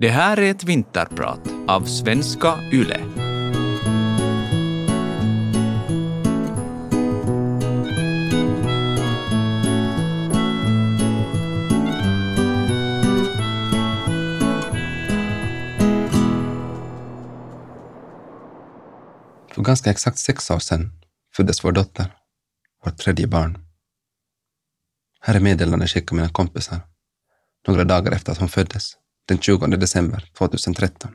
Det 0.00 0.10
här 0.10 0.36
är 0.36 0.50
ett 0.50 0.64
vinterprat 0.64 1.40
av 1.68 1.84
svenska 1.84 2.58
YLE. 2.72 3.00
För 19.54 19.62
ganska 19.62 19.90
exakt 19.90 20.18
sex 20.18 20.50
år 20.50 20.58
sedan 20.58 20.92
föddes 21.36 21.64
vår 21.64 21.72
dotter, 21.72 22.14
vårt 22.84 22.96
tredje 22.98 23.26
barn. 23.26 23.58
Här 25.20 25.34
är 25.34 25.40
meddelandet 25.40 25.90
skickade 25.90 26.20
mina 26.20 26.32
kompisar 26.32 26.80
några 27.66 27.84
dagar 27.84 28.12
efter 28.12 28.32
att 28.32 28.38
hon 28.38 28.48
föddes, 28.48 28.99
den 29.24 29.38
20 29.38 29.66
december 29.66 30.30
2013. 30.38 31.14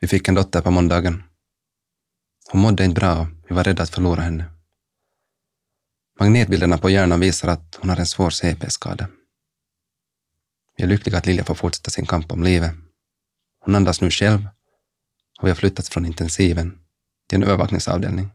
Vi 0.00 0.08
fick 0.08 0.28
en 0.28 0.34
dotter 0.34 0.60
på 0.60 0.70
måndagen. 0.70 1.22
Hon 2.50 2.60
mådde 2.60 2.84
inte 2.84 3.00
bra 3.00 3.20
och 3.20 3.50
vi 3.50 3.54
var 3.54 3.64
rädda 3.64 3.82
att 3.82 3.90
förlora 3.90 4.20
henne. 4.20 4.44
Magnetbilderna 6.20 6.78
på 6.78 6.90
hjärnan 6.90 7.20
visar 7.20 7.48
att 7.48 7.78
hon 7.80 7.90
har 7.90 7.96
en 7.96 8.06
svår 8.06 8.30
CP-skada. 8.30 9.08
Vi 10.76 10.84
är 10.84 10.88
lyckliga 10.88 11.18
att 11.18 11.26
Lilja 11.26 11.44
får 11.44 11.54
fortsätta 11.54 11.90
sin 11.90 12.06
kamp 12.06 12.32
om 12.32 12.42
livet. 12.42 12.74
Hon 13.60 13.74
andas 13.74 14.00
nu 14.00 14.10
själv 14.10 14.48
och 15.40 15.46
vi 15.46 15.50
har 15.50 15.56
flyttats 15.56 15.90
från 15.90 16.06
intensiven 16.06 16.78
till 17.28 17.42
en 17.42 17.48
övervakningsavdelning. 17.48 18.30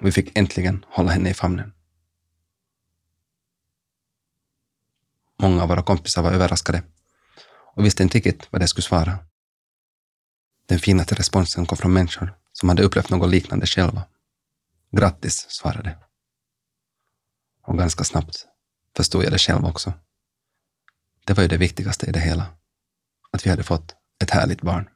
Och 0.00 0.06
vi 0.06 0.12
fick 0.12 0.38
äntligen 0.38 0.84
hålla 0.88 1.10
henne 1.10 1.30
i 1.30 1.34
famnen. 1.34 1.72
Många 5.42 5.62
av 5.62 5.68
våra 5.68 5.82
kompisar 5.82 6.22
var 6.22 6.32
överraskade 6.32 6.82
och 7.74 7.84
visste 7.84 8.02
inte 8.02 8.18
riktigt 8.18 8.52
vad 8.52 8.60
de 8.60 8.68
skulle 8.68 8.82
svara. 8.82 9.18
Den 10.66 10.78
finaste 10.78 11.14
responsen 11.14 11.66
kom 11.66 11.78
från 11.78 11.92
människor 11.92 12.38
som 12.52 12.68
hade 12.68 12.82
upplevt 12.82 13.10
något 13.10 13.30
liknande 13.30 13.66
själva. 13.66 14.02
Grattis, 14.90 15.46
svarade 15.50 15.90
de. 15.90 15.96
Och 17.62 17.78
ganska 17.78 18.04
snabbt 18.04 18.46
förstod 18.96 19.24
jag 19.24 19.32
det 19.32 19.38
själv 19.38 19.64
också. 19.64 19.92
Det 21.24 21.32
var 21.32 21.42
ju 21.42 21.48
det 21.48 21.56
viktigaste 21.56 22.06
i 22.06 22.12
det 22.12 22.20
hela. 22.20 22.46
Att 23.30 23.46
vi 23.46 23.50
hade 23.50 23.62
fått 23.62 23.96
ett 24.22 24.30
härligt 24.30 24.62
barn. 24.62 24.88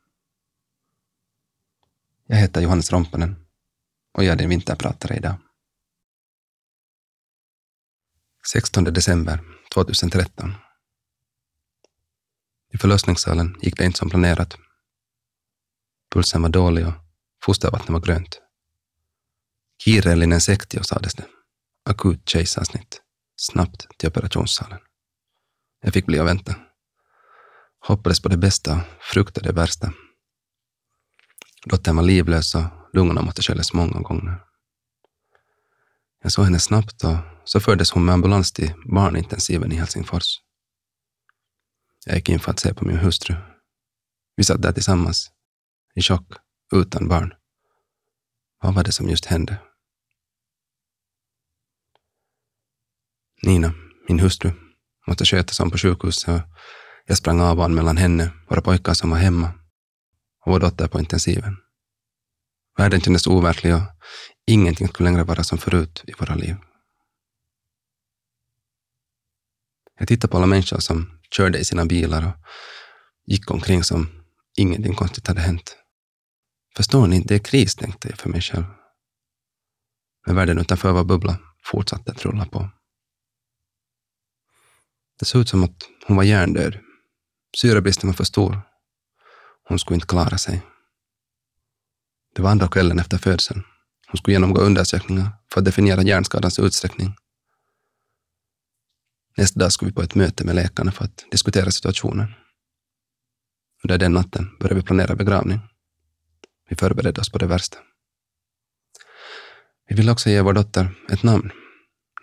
Jag 2.27 2.37
heter 2.37 2.61
Johannes 2.61 2.93
Rompanen 2.93 3.47
och 4.13 4.25
jag 4.25 4.33
är 4.33 4.37
din 4.37 4.48
vinterpratare 4.48 5.17
idag. 5.17 5.35
16 8.53 8.85
december 8.85 9.41
2013. 9.75 10.55
I 12.75 12.78
förlossningssalen 12.78 13.56
gick 13.62 13.79
det 13.79 13.84
inte 13.84 13.98
som 13.98 14.11
planerat. 14.11 14.56
Pulsen 16.11 16.42
var 16.42 16.48
dålig 16.48 16.87
och 16.87 16.92
fostervattnet 17.45 17.91
var 17.91 18.01
grönt. 18.01 18.41
Kiirellinen 19.84 20.41
sektio 20.41 20.83
sades 20.83 21.14
det. 21.14 21.27
Akut 21.84 22.29
kejsarsnitt. 22.29 23.03
Snabbt 23.37 23.87
till 23.98 24.09
operationssalen. 24.09 24.79
Jag 25.81 25.92
fick 25.92 26.07
bli 26.07 26.20
och 26.20 26.27
vänta. 26.27 26.55
Hoppades 27.81 28.20
på 28.23 28.29
det 28.29 28.36
bästa 28.36 28.75
och 28.75 28.83
fruktade 29.01 29.48
det 29.48 29.55
värsta. 29.55 29.92
Dottern 31.64 31.97
var 31.97 32.03
livlös 32.03 32.55
och 32.55 32.64
lungorna 32.92 33.23
måste 33.23 33.42
sköljas 33.42 33.73
många 33.73 34.01
gånger. 34.01 34.41
Jag 36.23 36.33
såg 36.33 36.45
henne 36.45 36.59
snabbt 36.59 37.05
och 37.05 37.17
så 37.45 37.61
fördes 37.61 37.91
hon 37.91 38.05
med 38.05 38.15
ambulans 38.15 38.53
till 38.53 38.73
barnintensiven 38.85 39.73
i 39.73 39.75
Helsingfors. 39.75 40.41
Jag 42.07 42.17
gick 42.17 42.29
in 42.29 42.41
för 42.41 42.51
att 42.51 42.61
se 42.61 42.75
på 42.75 42.85
min 42.85 42.98
hustru. 42.98 43.37
Vi 44.37 44.45
satt 44.45 44.62
där 44.62 44.73
tillsammans, 44.73 45.31
i 45.95 46.03
chock, 46.03 46.33
utan 46.73 47.09
barn. 47.09 47.35
Vad 48.63 48.75
var 48.75 48.85
det 48.85 48.93
som 48.93 49.09
just 49.09 49.25
hände? 49.25 49.58
Nina, 53.42 53.74
min 54.09 54.20
hustru, 54.20 54.53
måste 55.07 55.24
skötas 55.24 55.61
om 55.61 55.70
på 55.70 55.79
sjukhuset 55.79 56.29
och 56.29 56.41
jag 57.07 57.17
sprang 57.17 57.41
av 57.41 57.57
barn 57.57 57.74
mellan 57.74 57.97
henne, 57.97 58.30
våra 58.48 58.61
pojkar 58.61 58.95
som 58.95 59.11
var 59.11 59.19
hemma 59.19 59.47
och 60.45 60.53
vår 60.53 60.61
dotter 60.61 60.89
på 60.89 60.98
intensiven. 60.98 61.57
Världen 62.79 63.01
kändes 63.01 63.27
overklig 63.27 63.74
och 63.74 63.83
ingenting 64.47 64.89
skulle 64.89 65.11
längre 65.11 65.24
vara 65.24 65.45
som 65.45 65.59
förut 65.59 66.05
i 66.07 66.13
våra 66.19 66.35
liv. 66.35 66.57
Jag 69.98 70.08
tittade 70.08 70.30
på 70.30 70.36
alla 70.36 70.47
människor 70.47 70.79
som 70.79 71.19
körde 71.30 71.58
i 71.58 71.64
sina 71.64 71.85
bilar 71.85 72.27
och 72.27 72.35
gick 73.27 73.51
omkring 73.51 73.85
som 73.85 74.08
ingenting 74.57 74.95
konstigt 74.95 75.27
hade 75.27 75.41
hänt. 75.41 75.77
Förstår 76.77 77.07
ni, 77.07 77.20
det 77.20 77.35
är 77.35 77.39
kris, 77.39 77.75
tänkte 77.75 78.08
jag 78.08 78.19
för 78.19 78.29
mig 78.29 78.41
själv. 78.41 78.64
Men 80.27 80.36
världen 80.36 80.58
utanför 80.58 80.92
vår 80.92 81.05
bubbla 81.05 81.39
fortsatte 81.64 82.13
att 82.13 82.25
rulla 82.25 82.47
på. 82.47 82.70
Det 85.19 85.25
såg 85.25 85.41
ut 85.41 85.48
som 85.48 85.64
att 85.64 85.89
hon 86.07 86.17
var 86.17 86.24
hjärndöd. 86.24 86.79
Syrebristen 87.57 88.09
var 88.09 88.14
för 88.14 88.24
stor. 88.24 88.61
Hon 89.69 89.79
skulle 89.79 89.95
inte 89.95 90.07
klara 90.07 90.39
sig. 90.39 90.63
Det 92.35 92.42
var 92.42 92.51
andra 92.51 92.69
kvällen 92.69 92.98
efter 92.98 93.19
födseln. 93.19 93.63
Hon 94.09 94.17
skulle 94.19 94.35
genomgå 94.35 94.61
undersökningar 94.61 95.30
för 95.53 95.61
att 95.61 95.64
definiera 95.64 96.03
hjärnskadans 96.03 96.59
utsträckning. 96.59 97.17
Nästa 99.37 99.61
dag 99.61 99.73
skulle 99.73 99.89
vi 99.89 99.95
på 99.95 100.03
ett 100.03 100.15
möte 100.15 100.45
med 100.45 100.55
läkarna 100.55 100.93
för 100.93 101.05
att 101.05 101.25
diskutera 101.31 101.70
situationen. 101.70 102.35
Under 103.85 103.98
den 103.98 104.13
natten 104.13 104.57
började 104.61 104.75
vi 104.75 104.83
planera 104.83 105.17
begravning. 105.17 105.61
Vi 106.69 106.77
förberedde 106.77 107.20
oss 107.20 107.33
på 107.33 107.39
det 107.39 107.47
värsta. 107.47 107.79
Vi 109.89 109.95
ville 109.95 110.13
också 110.13 110.31
ge 110.31 110.41
vår 110.41 110.53
dotter 110.53 110.95
ett 111.11 111.23
namn, 111.23 111.51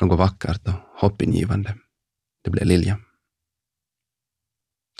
något 0.01 0.19
vackert 0.19 0.67
och 0.67 0.73
hoppingivande. 1.01 1.77
Det 2.43 2.49
blev 2.49 2.65
Lilja. 2.65 2.99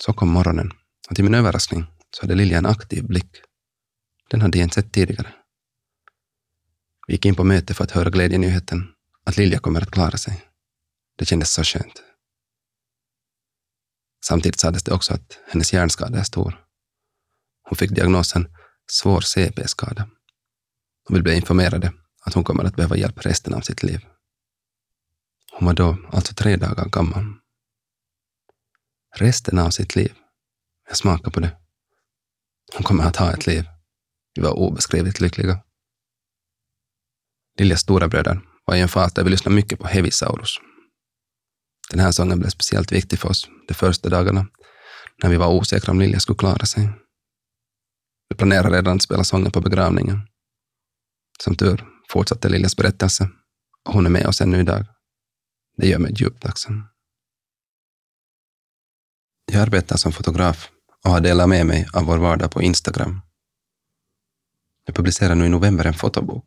Så 0.02 0.12
kom 0.12 0.28
morgonen 0.28 0.70
och 1.08 1.16
till 1.16 1.24
min 1.24 1.34
överraskning 1.34 1.86
så 2.10 2.22
hade 2.22 2.34
Lilja 2.34 2.58
en 2.58 2.66
aktiv 2.66 3.06
blick. 3.06 3.30
Den 4.30 4.40
hade 4.40 4.58
jag 4.58 4.64
inte 4.64 4.74
sett 4.74 4.92
tidigare. 4.92 5.34
Vi 7.06 7.14
gick 7.14 7.26
in 7.26 7.34
på 7.34 7.44
möte 7.44 7.74
för 7.74 7.84
att 7.84 7.90
höra 7.90 8.10
glädjenyheten 8.10 8.88
att 9.24 9.36
Lilja 9.36 9.58
kommer 9.58 9.80
att 9.80 9.90
klara 9.90 10.16
sig. 10.16 10.49
Det 11.20 11.26
kändes 11.26 11.52
så 11.52 11.64
skönt. 11.64 12.02
Samtidigt 14.24 14.60
sades 14.60 14.82
det 14.82 14.92
också 14.92 15.14
att 15.14 15.38
hennes 15.46 15.72
hjärnskada 15.72 16.18
är 16.18 16.22
stor. 16.22 16.64
Hon 17.62 17.76
fick 17.76 17.90
diagnosen 17.90 18.56
svår 18.90 19.20
CP-skada. 19.20 20.10
Och 21.08 21.16
vi 21.16 21.22
blev 21.22 21.36
informerade 21.36 21.92
att 22.20 22.34
hon 22.34 22.44
kommer 22.44 22.64
att 22.64 22.76
behöva 22.76 22.96
hjälp 22.96 23.26
resten 23.26 23.54
av 23.54 23.60
sitt 23.60 23.82
liv. 23.82 24.06
Hon 25.52 25.66
var 25.66 25.74
då 25.74 25.98
alltså 26.12 26.34
tre 26.34 26.56
dagar 26.56 26.88
gammal. 26.88 27.24
Resten 29.16 29.58
av 29.58 29.70
sitt 29.70 29.96
liv. 29.96 30.14
Jag 30.88 30.96
smakar 30.96 31.30
på 31.30 31.40
det. 31.40 31.56
Hon 32.74 32.82
kommer 32.82 33.04
att 33.04 33.16
ha 33.16 33.32
ett 33.32 33.46
liv. 33.46 33.64
Vi 34.34 34.42
var 34.42 34.52
obeskrivligt 34.52 35.20
lyckliga. 35.20 35.62
Liljas 37.58 37.80
stora 37.80 38.08
bröder 38.08 38.40
var 38.64 38.74
i 38.74 38.80
en 38.80 38.88
fas 38.88 39.12
där 39.12 39.24
vi 39.24 39.30
lyssnade 39.30 39.56
mycket 39.56 39.78
på 39.78 39.86
Heavisaurus. 39.86 40.58
Den 41.90 42.00
här 42.00 42.12
sången 42.12 42.38
blev 42.38 42.50
speciellt 42.50 42.92
viktig 42.92 43.18
för 43.18 43.28
oss 43.28 43.48
de 43.68 43.74
första 43.74 44.08
dagarna, 44.08 44.46
när 45.22 45.30
vi 45.30 45.36
var 45.36 45.48
osäkra 45.48 45.90
om 45.90 46.00
Lilja 46.00 46.20
skulle 46.20 46.36
klara 46.36 46.66
sig. 46.66 46.88
Vi 48.28 48.36
planerade 48.36 48.76
redan 48.76 48.96
att 48.96 49.02
spela 49.02 49.24
sången 49.24 49.50
på 49.50 49.60
begravningen. 49.60 50.20
Som 51.44 51.56
tur 51.56 51.84
fortsatte 52.10 52.48
Liljas 52.48 52.76
berättelse 52.76 53.30
och 53.88 53.94
hon 53.94 54.06
är 54.06 54.10
med 54.10 54.26
oss 54.26 54.40
ännu 54.40 54.60
idag. 54.60 54.86
Det 55.76 55.88
gör 55.88 55.98
mig 55.98 56.12
djupt 56.16 56.42
tacksam. 56.42 56.86
Jag 59.52 59.62
arbetar 59.62 59.96
som 59.96 60.12
fotograf 60.12 60.70
och 61.04 61.10
har 61.10 61.20
delat 61.20 61.48
med 61.48 61.66
mig 61.66 61.88
av 61.92 62.04
vår 62.04 62.18
vardag 62.18 62.50
på 62.50 62.62
Instagram. 62.62 63.20
Jag 64.86 64.96
publicerar 64.96 65.34
nu 65.34 65.46
i 65.46 65.48
november 65.48 65.84
en 65.84 65.94
fotobok 65.94 66.44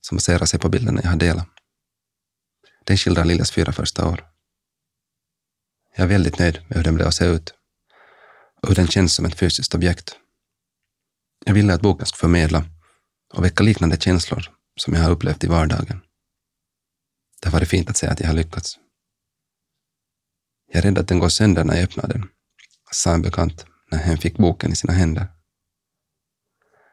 som 0.00 0.16
baserar 0.16 0.46
sig 0.46 0.60
på 0.60 0.68
bilderna 0.68 1.00
jag 1.04 1.10
har 1.10 1.16
delat. 1.16 1.48
Den 2.84 2.96
skildrar 2.96 3.24
Liljas 3.24 3.50
fyra 3.50 3.72
första 3.72 4.08
år. 4.08 4.33
Jag 5.96 6.04
är 6.04 6.08
väldigt 6.08 6.38
nöjd 6.38 6.62
med 6.68 6.76
hur 6.76 6.84
den 6.84 6.94
blev 6.94 7.08
att 7.08 7.14
se 7.14 7.24
ut 7.24 7.54
och 8.62 8.68
hur 8.68 8.74
den 8.74 8.88
känns 8.88 9.14
som 9.14 9.24
ett 9.24 9.38
fysiskt 9.38 9.74
objekt. 9.74 10.16
Jag 11.44 11.54
ville 11.54 11.74
att 11.74 11.80
boken 11.80 12.06
skulle 12.06 12.20
förmedla 12.20 12.64
och 13.34 13.44
väcka 13.44 13.64
liknande 13.64 13.96
känslor 13.96 14.50
som 14.76 14.94
jag 14.94 15.02
har 15.02 15.10
upplevt 15.10 15.44
i 15.44 15.46
vardagen. 15.46 16.00
Det 17.40 17.48
har 17.48 17.52
varit 17.52 17.68
fint 17.68 17.90
att 17.90 17.96
se 17.96 18.06
att 18.06 18.20
jag 18.20 18.26
har 18.26 18.34
lyckats. 18.34 18.78
Jag 20.72 20.78
är 20.78 20.82
rädd 20.82 20.98
att 20.98 21.08
den 21.08 21.18
går 21.18 21.28
sönder 21.28 21.64
när 21.64 21.74
jag 21.74 21.84
öppnar 21.84 22.08
den, 22.08 22.28
sa 22.90 23.14
en 23.14 23.22
bekant 23.22 23.66
när 23.90 23.98
hen 23.98 24.18
fick 24.18 24.36
boken 24.36 24.72
i 24.72 24.76
sina 24.76 24.92
händer. 24.92 25.26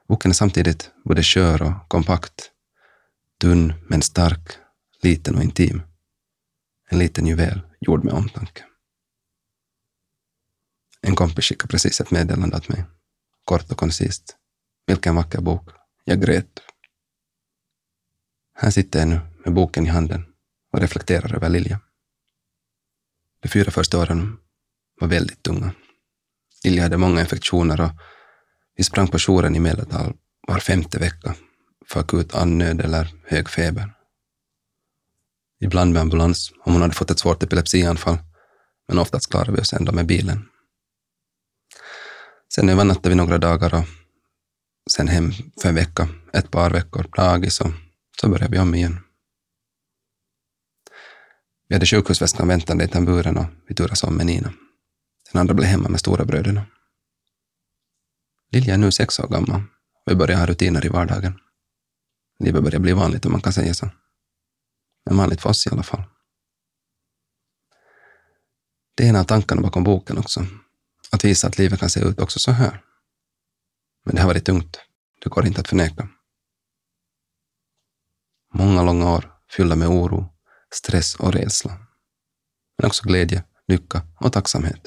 Boken 0.07 0.31
är 0.31 0.35
samtidigt 0.35 0.91
både 1.03 1.23
skör 1.23 1.61
och 1.61 1.89
kompakt, 1.89 2.51
tunn 3.41 3.73
men 3.89 4.01
stark, 4.01 4.57
liten 5.01 5.35
och 5.35 5.43
intim. 5.43 5.81
En 6.89 6.99
liten 6.99 7.27
juvel 7.27 7.61
gjord 7.79 8.03
med 8.03 8.13
omtanke. 8.13 8.63
En 11.01 11.15
kompis 11.15 11.45
skickade 11.45 11.71
precis 11.71 12.01
ett 12.01 12.11
meddelande 12.11 12.57
åt 12.57 12.69
mig, 12.69 12.85
kort 13.45 13.71
och 13.71 13.77
koncist. 13.77 14.37
Vilken 14.87 15.15
vacker 15.15 15.41
bok. 15.41 15.69
Jag 16.03 16.21
grät. 16.21 16.59
Här 18.53 18.71
sitter 18.71 18.99
jag 18.99 19.07
nu 19.07 19.19
med 19.45 19.53
boken 19.53 19.85
i 19.85 19.89
handen 19.89 20.25
och 20.73 20.79
reflekterar 20.79 21.35
över 21.35 21.49
Lilja. 21.49 21.79
De 23.41 23.49
fyra 23.49 23.71
första 23.71 23.99
åren 23.99 24.37
var 24.99 25.07
väldigt 25.07 25.43
tunga. 25.43 25.71
Lilja 26.63 26.83
hade 26.83 26.97
många 26.97 27.21
infektioner 27.21 27.81
och 27.81 27.91
vi 28.75 28.83
sprang 28.83 29.07
på 29.07 29.17
jouren 29.19 29.55
i 29.55 29.59
medeltal 29.59 30.13
var 30.47 30.59
femte 30.59 30.99
vecka 30.99 31.35
för 31.87 31.99
akut 31.99 32.35
andnöd 32.35 32.81
eller 32.81 33.15
hög 33.23 33.49
feber. 33.49 33.93
Ibland 35.59 35.93
med 35.93 36.01
ambulans 36.01 36.51
om 36.63 36.73
hon 36.73 36.81
hade 36.81 36.93
fått 36.93 37.11
ett 37.11 37.19
svårt 37.19 37.43
epilepsianfall, 37.43 38.17
men 38.87 38.99
oftast 38.99 39.29
klarade 39.29 39.51
vi 39.51 39.61
oss 39.61 39.73
ändå 39.73 39.91
med 39.91 40.05
bilen. 40.05 40.50
Sen 42.55 42.69
övernattade 42.69 43.09
vi 43.09 43.15
några 43.15 43.37
dagar 43.37 43.73
och 43.73 43.85
sen 44.91 45.07
hem 45.07 45.31
för 45.61 45.69
en 45.69 45.75
vecka, 45.75 46.09
ett 46.33 46.51
par 46.51 46.71
veckor 46.71 47.07
dagis 47.15 47.61
och 47.61 47.71
så 48.21 48.29
började 48.29 48.51
vi 48.51 48.59
om 48.59 48.75
igen. 48.75 48.99
Vi 51.67 51.75
hade 51.75 51.85
sjukhusväskan 51.85 52.47
väntande 52.47 52.83
i 52.83 52.87
tamburen 52.87 53.37
och 53.37 53.45
vi 53.67 53.75
turades 53.75 54.03
om 54.03 54.15
med 54.15 54.25
Nina. 54.25 54.53
Den 55.31 55.41
andra 55.41 55.53
blev 55.53 55.67
hemma 55.67 55.89
med 55.89 55.99
stora 55.99 56.25
bröderna. 56.25 56.65
Lilja 58.51 58.73
är 58.73 58.77
nu 58.77 58.91
sex 58.91 59.19
år 59.19 59.27
gammal 59.27 59.63
och 60.05 60.11
vi 60.11 60.15
börjar 60.15 60.37
ha 60.37 60.45
rutiner 60.45 60.85
i 60.85 60.89
vardagen. 60.89 61.39
Livet 62.39 62.63
börjar 62.63 62.79
bli 62.79 62.93
vanligt 62.93 63.25
om 63.25 63.31
man 63.31 63.41
kan 63.41 63.53
säga 63.53 63.73
så. 63.73 63.89
Men 65.05 65.17
vanligt 65.17 65.41
för 65.41 65.49
oss 65.49 65.67
i 65.67 65.69
alla 65.69 65.83
fall. 65.83 66.03
Det 68.95 69.05
är 69.05 69.09
en 69.09 69.15
av 69.15 69.23
tankarna 69.23 69.61
bakom 69.61 69.83
boken 69.83 70.17
också. 70.17 70.45
Att 71.11 71.25
visa 71.25 71.47
att 71.47 71.57
livet 71.57 71.79
kan 71.79 71.89
se 71.89 71.99
ut 71.99 72.19
också 72.19 72.39
så 72.39 72.51
här. 72.51 72.83
Men 74.05 74.15
det 74.15 74.21
har 74.21 74.27
varit 74.27 74.45
tungt. 74.45 74.79
Det 75.23 75.29
går 75.29 75.47
inte 75.47 75.61
att 75.61 75.67
förneka. 75.67 76.09
Många 78.53 78.83
långa 78.83 79.11
år 79.11 79.33
fyllda 79.51 79.75
med 79.75 79.87
oro, 79.87 80.33
stress 80.73 81.15
och 81.15 81.33
rädsla. 81.33 81.77
Men 82.77 82.87
också 82.87 83.03
glädje, 83.03 83.43
lycka 83.67 84.01
och 84.19 84.33
tacksamhet. 84.33 84.81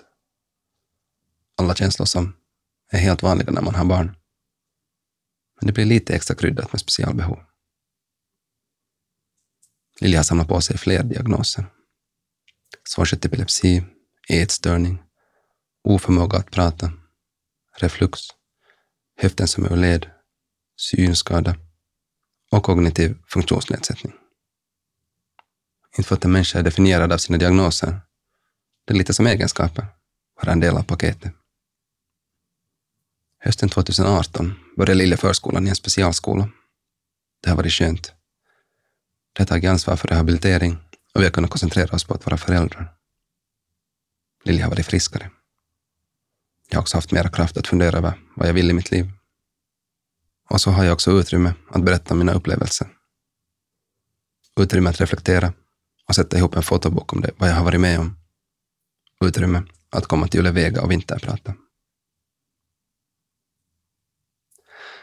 Alla 1.57 1.75
känslor 1.75 2.07
som 2.07 2.37
är 2.91 2.99
helt 2.99 3.23
vanliga 3.23 3.51
när 3.51 3.63
man 3.63 3.75
har 3.75 3.85
barn. 3.85 4.17
Men 5.61 5.67
det 5.67 5.73
blir 5.73 5.85
lite 5.85 6.15
extra 6.15 6.37
kryddat 6.37 6.73
med 6.73 6.81
specialbehov. 6.81 7.39
Lilja 10.01 10.19
har 10.19 10.25
samlat 10.25 10.49
på 10.49 10.61
sig 10.61 10.79
fler 10.79 11.03
diagnoser. 11.03 11.67
Svårskött 12.89 13.25
epilepsi, 13.25 13.85
ätstörning, 14.29 15.03
oförmåga 15.85 16.39
att 16.39 16.51
prata, 16.51 16.93
reflux, 17.77 18.21
höften 19.17 19.49
som 19.49 19.65
är 19.65 19.73
ur 19.73 19.77
led, 19.77 20.11
synskada 20.77 21.57
och 22.51 22.63
kognitiv 22.63 23.19
funktionsnedsättning. 23.29 24.13
Inte 25.97 26.09
för 26.09 26.17
att 26.17 26.25
en 26.25 26.33
människa 26.33 26.59
är 26.59 26.63
definierad 26.63 27.13
av 27.13 27.19
sina 27.19 27.39
diagnoser. 27.39 28.01
Det 28.85 28.95
är 28.95 28.99
lite 28.99 29.15
som 29.15 29.27
egenskaper, 29.27 29.87
bara 30.41 30.53
en 30.53 30.61
del 30.61 30.77
av 30.77 30.83
paketet. 30.83 31.33
Hösten 33.39 33.69
2018 33.69 34.55
började 34.77 34.95
Lilja 34.95 35.17
förskolan 35.17 35.67
i 35.67 35.71
en 35.71 35.77
specialskola. 35.77 36.49
Det 37.43 37.51
har 37.51 37.57
varit 37.57 37.73
skönt. 37.73 38.13
Det 39.33 39.41
har 39.41 39.47
tagit 39.47 39.71
ansvar 39.71 39.97
för 39.97 40.09
rehabilitering 40.09 40.79
och 41.15 41.21
vi 41.21 41.25
har 41.25 41.33
kunnat 41.33 41.51
koncentrera 41.51 41.97
oss 41.97 42.05
på 42.05 42.15
att 42.15 42.27
vara 42.27 42.37
föräldrar. 42.37 42.95
Lilja 44.45 44.65
har 44.65 44.71
varit 44.71 44.87
friskare. 44.87 45.31
Jag 46.69 46.77
har 46.77 46.83
också 46.83 46.97
haft 46.97 47.13
mera 47.13 47.29
kraft 47.29 47.57
att 47.57 47.67
fundera 47.67 47.99
över 47.99 48.21
vad 48.37 48.49
jag 48.49 48.55
vill 48.55 48.71
i 48.71 48.73
mitt 48.73 48.91
liv. 48.91 49.11
Och 50.51 50.61
så 50.61 50.71
har 50.71 50.85
jag 50.85 50.93
också 50.93 51.11
utrymme 51.11 51.55
att 51.71 51.85
berätta 51.85 52.15
mina 52.15 52.33
upplevelser. 52.33 52.89
Utrymme 54.61 54.91
att 54.91 55.01
reflektera 55.01 55.53
och 56.09 56.15
sätta 56.15 56.39
ihop 56.39 56.57
en 56.57 56.63
fotobok 56.63 57.13
om 57.13 57.21
det, 57.21 57.31
vad 57.37 57.49
jag 57.49 57.55
har 57.55 57.65
varit 57.65 57.81
med 57.81 58.01
om. 58.01 58.17
Utrymme 59.25 59.63
att 59.91 60.07
komma 60.07 60.29
till 60.29 60.49
Vega 60.49 60.83
och 60.83 60.91
vinterprata. 60.91 61.55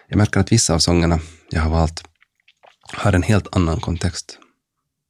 Jag 0.07 0.17
märker 0.17 0.39
att 0.39 0.51
vissa 0.51 0.73
av 0.73 0.79
sångerna 0.79 1.19
jag 1.49 1.61
har 1.61 1.69
valt 1.69 2.03
har 2.81 3.13
en 3.13 3.23
helt 3.23 3.55
annan 3.55 3.79
kontext, 3.79 4.39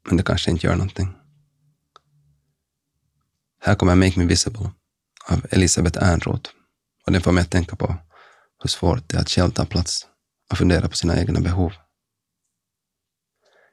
men 0.07 0.17
det 0.17 0.23
kanske 0.23 0.51
inte 0.51 0.67
gör 0.67 0.75
någonting. 0.75 1.13
Här 3.59 3.75
kommer 3.75 3.95
Make 3.95 4.19
Me 4.19 4.25
Visible 4.25 4.71
av 5.27 5.45
Elisabeth 5.49 6.03
Ernroth 6.03 6.51
och 7.05 7.11
den 7.11 7.21
får 7.21 7.31
mig 7.31 7.41
att 7.41 7.51
tänka 7.51 7.75
på 7.75 7.95
hur 8.63 8.67
svårt 8.67 9.09
det 9.09 9.17
är 9.17 9.21
att 9.21 9.29
själv 9.29 9.51
ta 9.51 9.65
plats 9.65 10.07
och 10.51 10.57
fundera 10.57 10.89
på 10.89 10.95
sina 10.95 11.19
egna 11.19 11.39
behov. 11.39 11.73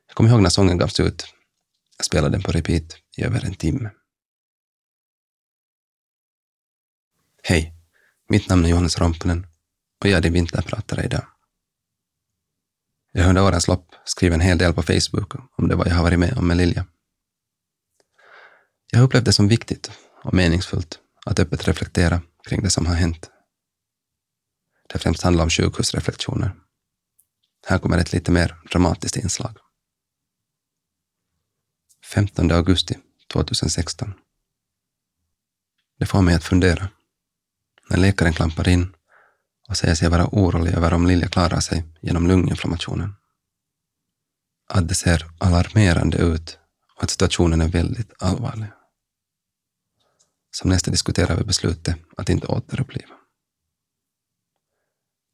Jag 0.06 0.16
kommer 0.16 0.30
ihåg 0.30 0.42
när 0.42 0.50
sången 0.50 0.78
gavs 0.78 1.00
ut. 1.00 1.34
Jag 1.96 2.04
spelade 2.04 2.34
den 2.34 2.42
på 2.42 2.52
repeat 2.52 2.96
i 3.16 3.22
över 3.22 3.44
en 3.44 3.54
timme. 3.54 3.90
Hej, 7.42 7.74
mitt 8.28 8.48
namn 8.48 8.64
är 8.64 8.68
Johannes 8.68 8.98
Rompunen 8.98 9.46
och 10.00 10.08
jag 10.08 10.16
är 10.16 10.22
din 10.22 10.32
vinterpratare 10.32 11.04
idag. 11.04 11.26
Jag 13.12 13.22
har 13.22 13.28
under 13.28 13.44
årens 13.44 13.68
lopp 13.68 13.94
skrivit 14.04 14.34
en 14.34 14.40
hel 14.40 14.58
del 14.58 14.74
på 14.74 14.82
Facebook 14.82 15.34
om 15.56 15.68
det 15.68 15.76
vad 15.76 15.86
jag 15.86 15.94
har 15.94 16.02
varit 16.02 16.18
med 16.18 16.38
om 16.38 16.48
med 16.48 16.56
Lilja. 16.56 16.86
Jag 18.90 18.98
har 18.98 19.06
upplevt 19.06 19.24
det 19.24 19.32
som 19.32 19.48
viktigt 19.48 19.90
och 20.24 20.34
meningsfullt 20.34 21.00
att 21.28 21.38
öppet 21.38 21.68
reflektera 21.68 22.20
kring 22.48 22.62
det 22.62 22.70
som 22.70 22.86
har 22.86 22.94
hänt. 22.94 23.30
Det 24.88 24.98
främst 24.98 25.22
handlar 25.22 25.44
om 25.44 25.50
sjukhusreflektioner. 25.50 26.54
Här 27.66 27.78
kommer 27.78 27.98
ett 27.98 28.12
lite 28.12 28.30
mer 28.30 28.56
dramatiskt 28.70 29.16
inslag. 29.16 29.56
15 32.14 32.50
augusti 32.50 32.98
2016. 33.32 34.14
Det 35.98 36.06
får 36.06 36.22
mig 36.22 36.34
att 36.34 36.44
fundera. 36.44 36.88
När 37.90 37.96
läkaren 37.96 38.32
klampar 38.32 38.68
in 38.68 38.94
och 39.68 39.76
säger 39.76 39.94
sig 39.94 40.08
vara 40.08 40.28
orolig 40.32 40.72
över 40.72 40.94
om 40.94 41.06
Lilja 41.06 41.28
klarar 41.28 41.60
sig 41.60 41.84
genom 42.00 42.26
lunginflammationen. 42.26 43.14
Att 44.68 44.88
det 44.88 44.94
ser 44.94 45.26
alarmerande 45.38 46.18
ut 46.18 46.58
och 46.96 47.02
att 47.02 47.10
situationen 47.10 47.60
är 47.60 47.68
väldigt 47.68 48.22
allvarlig. 48.22 48.68
Som 50.58 50.70
nästa 50.70 50.90
diskuterar 50.90 51.36
vi 51.36 51.44
beslutet 51.44 51.96
att 52.16 52.28
inte 52.28 52.46
återuppliva. 52.46 53.14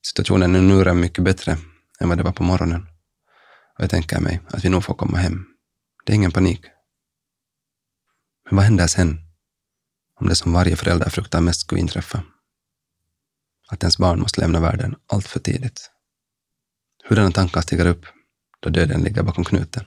Situationen 0.06 0.54
är 0.54 0.62
nu 0.62 0.94
mycket 0.94 1.24
bättre 1.24 1.56
än 2.00 2.08
vad 2.08 2.18
det 2.18 2.24
var 2.24 2.32
på 2.32 2.42
morgonen 2.42 2.86
och 3.74 3.84
jag 3.84 3.90
tänker 3.90 4.20
mig 4.20 4.40
att 4.48 4.64
vi 4.64 4.68
nog 4.68 4.84
får 4.84 4.94
komma 4.94 5.18
hem. 5.18 5.46
Det 6.04 6.12
är 6.12 6.14
ingen 6.14 6.32
panik. 6.32 6.64
Men 8.44 8.56
vad 8.56 8.64
händer 8.64 8.86
sen? 8.86 9.18
Om 10.20 10.28
det 10.28 10.36
som 10.36 10.52
varje 10.52 10.76
förälder 10.76 11.10
fruktar 11.10 11.40
mest 11.40 11.60
skulle 11.60 11.80
inträffa? 11.80 12.22
Att 13.68 13.82
ens 13.82 13.98
barn 13.98 14.20
måste 14.20 14.40
lämna 14.40 14.60
världen 14.60 14.96
allt 15.06 15.28
för 15.28 15.40
tidigt. 15.40 15.90
Hurdana 17.04 17.30
tankar 17.30 17.60
stiger 17.60 17.86
upp 17.86 18.06
då 18.60 18.70
döden 18.70 19.02
ligger 19.02 19.22
bakom 19.22 19.44
knuten? 19.44 19.84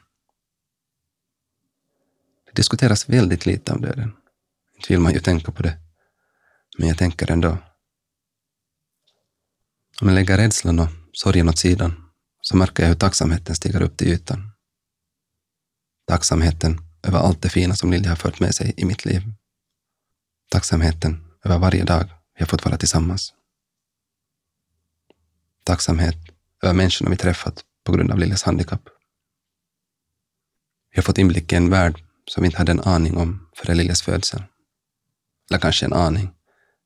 Det 2.45 2.51
diskuteras 2.55 3.09
väldigt 3.09 3.45
lite 3.45 3.71
om 3.71 3.81
döden. 3.81 4.16
Inte 4.77 4.93
vill 4.93 4.99
man 4.99 5.13
ju 5.13 5.19
tänka 5.19 5.51
på 5.51 5.63
det, 5.63 5.77
men 6.77 6.87
jag 6.87 6.97
tänker 6.97 7.31
ändå. 7.31 7.57
Om 10.01 10.07
jag 10.07 10.15
lägger 10.15 10.37
rädslan 10.37 10.79
och 10.79 10.87
sorgen 11.13 11.49
åt 11.49 11.57
sidan 11.57 12.09
så 12.41 12.57
märker 12.57 12.83
jag 12.83 12.87
hur 12.87 12.95
tacksamheten 12.95 13.55
stiger 13.55 13.81
upp 13.81 13.97
till 13.97 14.07
ytan. 14.07 14.51
Tacksamheten 16.07 16.79
över 17.03 17.19
allt 17.19 17.41
det 17.41 17.49
fina 17.49 17.75
som 17.75 17.91
Lilja 17.91 18.09
har 18.09 18.15
fört 18.15 18.39
med 18.39 18.55
sig 18.55 18.73
i 18.77 18.85
mitt 18.85 19.05
liv. 19.05 19.21
Tacksamheten 20.51 21.27
över 21.45 21.59
varje 21.59 21.83
dag 21.83 22.05
vi 22.33 22.39
har 22.39 22.47
fått 22.47 22.65
vara 22.65 22.77
tillsammans. 22.77 23.33
Tacksamhet 25.63 26.17
över 26.63 26.73
människorna 26.73 27.09
vi 27.09 27.17
träffat 27.17 27.63
på 27.83 27.91
grund 27.91 28.11
av 28.11 28.19
Liljas 28.19 28.43
handikapp. 28.43 28.81
Vi 30.91 30.97
har 30.97 31.03
fått 31.03 31.17
inblick 31.17 31.53
i 31.53 31.55
en 31.55 31.69
värld 31.69 32.03
som 32.25 32.41
vi 32.41 32.47
inte 32.47 32.57
hade 32.57 32.71
en 32.71 32.79
aning 32.79 33.17
om 33.17 33.49
före 33.55 33.75
Liljas 33.75 34.01
födsel. 34.01 34.43
Eller 35.49 35.59
kanske 35.59 35.85
en 35.85 35.93
aning, 35.93 36.29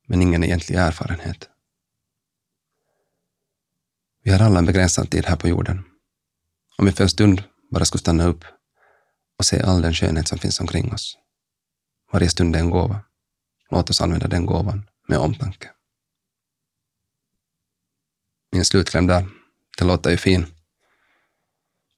men 0.06 0.22
ingen 0.22 0.44
egentlig 0.44 0.76
erfarenhet. 0.76 1.48
Vi 4.22 4.30
har 4.30 4.40
alla 4.40 4.58
en 4.58 4.66
begränsad 4.66 5.10
tid 5.10 5.26
här 5.26 5.36
på 5.36 5.48
jorden. 5.48 5.84
Om 6.78 6.86
vi 6.86 6.92
för 6.92 7.04
en 7.04 7.10
stund 7.10 7.42
bara 7.70 7.84
skulle 7.84 8.00
stanna 8.00 8.24
upp 8.24 8.44
och 9.38 9.44
se 9.44 9.62
all 9.62 9.82
den 9.82 9.94
skönhet 9.94 10.28
som 10.28 10.38
finns 10.38 10.60
omkring 10.60 10.92
oss. 10.92 11.18
Varje 12.12 12.28
stund 12.28 12.56
är 12.56 12.60
en 12.60 12.70
gåva. 12.70 13.00
Låt 13.70 13.90
oss 13.90 14.00
använda 14.00 14.28
den 14.28 14.46
gåvan 14.46 14.88
med 15.08 15.18
omtanke. 15.18 15.70
Min 18.52 18.64
slutkläm 18.64 19.06
där, 19.06 19.28
det 19.78 19.84
låter 19.84 20.10
ju 20.10 20.16
fin. 20.16 20.46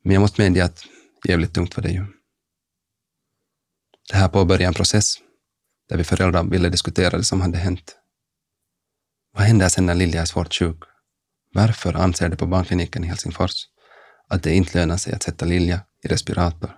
Men 0.02 0.14
jag 0.14 0.20
måste 0.20 0.42
medge 0.42 0.64
att 0.64 0.84
jävligt 1.24 1.54
tungt 1.54 1.76
var 1.76 1.82
det 1.82 1.90
ju. 1.90 2.06
Det 4.10 4.16
här 4.16 4.28
påbörjar 4.28 4.68
en 4.68 4.74
process 4.74 5.16
där 5.88 5.96
vi 5.96 6.04
föräldrar 6.04 6.44
ville 6.44 6.68
diskutera 6.68 7.16
det 7.16 7.24
som 7.24 7.40
hade 7.40 7.58
hänt 7.58 7.96
Vad 9.32 9.42
händer 9.42 9.68
sen 9.68 9.86
när 9.86 9.94
Lilja 9.94 10.22
är 10.22 10.26
svårt 10.26 10.54
sjuk? 10.54 10.78
Varför 11.52 11.94
anser 11.94 12.28
de 12.28 12.36
på 12.36 12.46
barnkliniken 12.46 13.04
i 13.04 13.06
Helsingfors 13.06 13.66
att 14.28 14.42
det 14.42 14.54
inte 14.54 14.78
lönar 14.78 14.96
sig 14.96 15.14
att 15.14 15.22
sätta 15.22 15.44
Lilja 15.44 15.80
i 16.02 16.08
respirator 16.08 16.76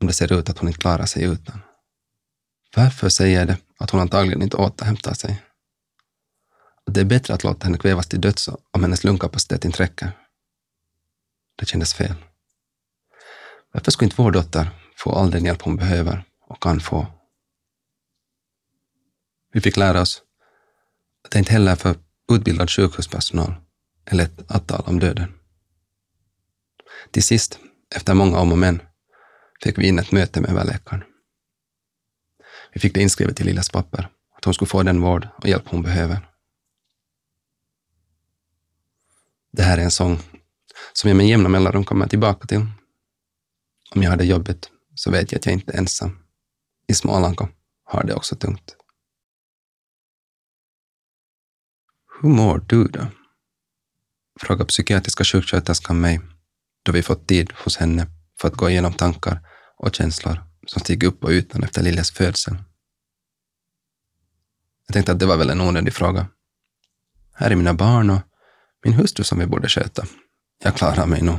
om 0.00 0.06
det 0.06 0.12
ser 0.12 0.32
ut 0.32 0.50
att 0.50 0.58
hon 0.58 0.68
inte 0.68 0.80
klarar 0.80 1.06
sig 1.06 1.24
utan? 1.24 1.62
Varför 2.76 3.08
säger 3.08 3.46
de 3.46 3.56
att 3.78 3.90
hon 3.90 4.00
antagligen 4.00 4.42
inte 4.42 4.56
återhämtar 4.56 5.14
sig? 5.14 5.42
Att 6.86 6.94
det 6.94 7.00
är 7.00 7.04
bättre 7.04 7.34
att 7.34 7.44
låta 7.44 7.64
henne 7.64 7.78
kvävas 7.78 8.06
till 8.06 8.20
döds 8.20 8.48
om 8.70 8.82
hennes 8.82 9.04
lungkapacitet 9.04 9.64
inte 9.64 9.82
räcker? 9.82 10.12
Det 11.56 11.66
kändes 11.66 11.94
fel. 11.94 12.14
Varför 13.72 13.90
skulle 13.90 14.06
inte 14.06 14.22
vår 14.22 14.30
dotter 14.30 14.70
få 14.96 15.12
all 15.12 15.30
den 15.30 15.44
hjälp 15.44 15.62
hon 15.62 15.76
behöver 15.76 16.24
och 16.48 16.62
kan 16.62 16.80
få? 16.80 17.06
Vi 19.52 19.60
fick 19.60 19.76
lära 19.76 20.00
oss 20.00 20.22
att 21.24 21.30
det 21.30 21.38
inte 21.38 21.52
heller 21.52 21.76
för 21.76 21.96
utbildad 22.32 22.70
sjukhuspersonal 22.70 23.54
är 24.04 24.16
lätt 24.16 24.50
att 24.50 24.66
tala 24.66 24.84
om 24.84 24.98
döden. 24.98 25.32
Till 27.10 27.22
sist, 27.22 27.58
efter 27.94 28.14
många 28.14 28.38
om 28.38 28.52
och 28.52 28.58
men, 28.58 28.82
fick 29.64 29.78
vi 29.78 29.88
in 29.88 29.98
ett 29.98 30.12
möte 30.12 30.40
med 30.40 30.50
överläkaren. 30.50 31.04
Vi 32.72 32.80
fick 32.80 32.94
det 32.94 33.02
inskrivet 33.02 33.40
i 33.40 33.44
Liljas 33.44 33.70
papper, 33.70 34.08
att 34.36 34.44
hon 34.44 34.54
skulle 34.54 34.68
få 34.68 34.82
den 34.82 35.00
vård 35.00 35.28
och 35.36 35.48
hjälp 35.48 35.68
hon 35.68 35.82
behöver. 35.82 36.28
Det 39.52 39.62
här 39.62 39.78
är 39.78 39.82
en 39.82 39.90
sång 39.90 40.18
som 40.92 41.08
jag 41.08 41.16
med 41.16 41.28
jämna 41.28 41.48
mellanrum 41.48 41.84
kommer 41.84 42.08
tillbaka 42.08 42.46
till. 42.46 42.66
Om 43.94 44.02
jag 44.02 44.10
har 44.10 44.16
det 44.16 44.24
jobbigt 44.24 44.70
så 44.94 45.10
vet 45.10 45.32
jag 45.32 45.38
att 45.38 45.46
jag 45.46 45.52
inte 45.52 45.72
är 45.72 45.78
ensam. 45.78 46.18
I 46.86 46.94
Småland 46.94 47.38
har 47.84 48.04
det 48.04 48.14
också 48.14 48.36
tungt. 48.36 48.76
Hur 52.22 52.28
mår 52.28 52.64
du 52.66 52.84
då? 52.84 53.06
Frågar 54.40 54.64
psykiatriska 54.64 55.24
sjuksköterskan 55.24 56.00
mig 56.00 56.20
då 56.82 56.92
vi 56.92 57.02
fått 57.02 57.28
tid 57.28 57.52
hos 57.64 57.76
henne 57.76 58.06
för 58.40 58.48
att 58.48 58.54
gå 58.54 58.70
igenom 58.70 58.92
tankar 58.92 59.40
och 59.76 59.94
känslor 59.94 60.42
som 60.66 60.80
stiger 60.80 61.08
upp 61.08 61.20
på 61.20 61.32
ytan 61.32 61.62
efter 61.62 61.82
Liljas 61.82 62.10
födsel. 62.10 62.54
Jag 64.86 64.94
tänkte 64.94 65.12
att 65.12 65.18
det 65.18 65.26
var 65.26 65.36
väl 65.36 65.50
en 65.50 65.60
onödig 65.60 65.94
fråga. 65.94 66.26
Här 67.34 67.50
är 67.50 67.56
mina 67.56 67.74
barn 67.74 68.10
och 68.10 68.20
min 68.84 68.94
hustru 68.94 69.24
som 69.24 69.38
vi 69.38 69.46
borde 69.46 69.68
sköta. 69.68 70.06
Jag 70.64 70.76
klarar 70.76 71.06
mig 71.06 71.22
nog. 71.22 71.38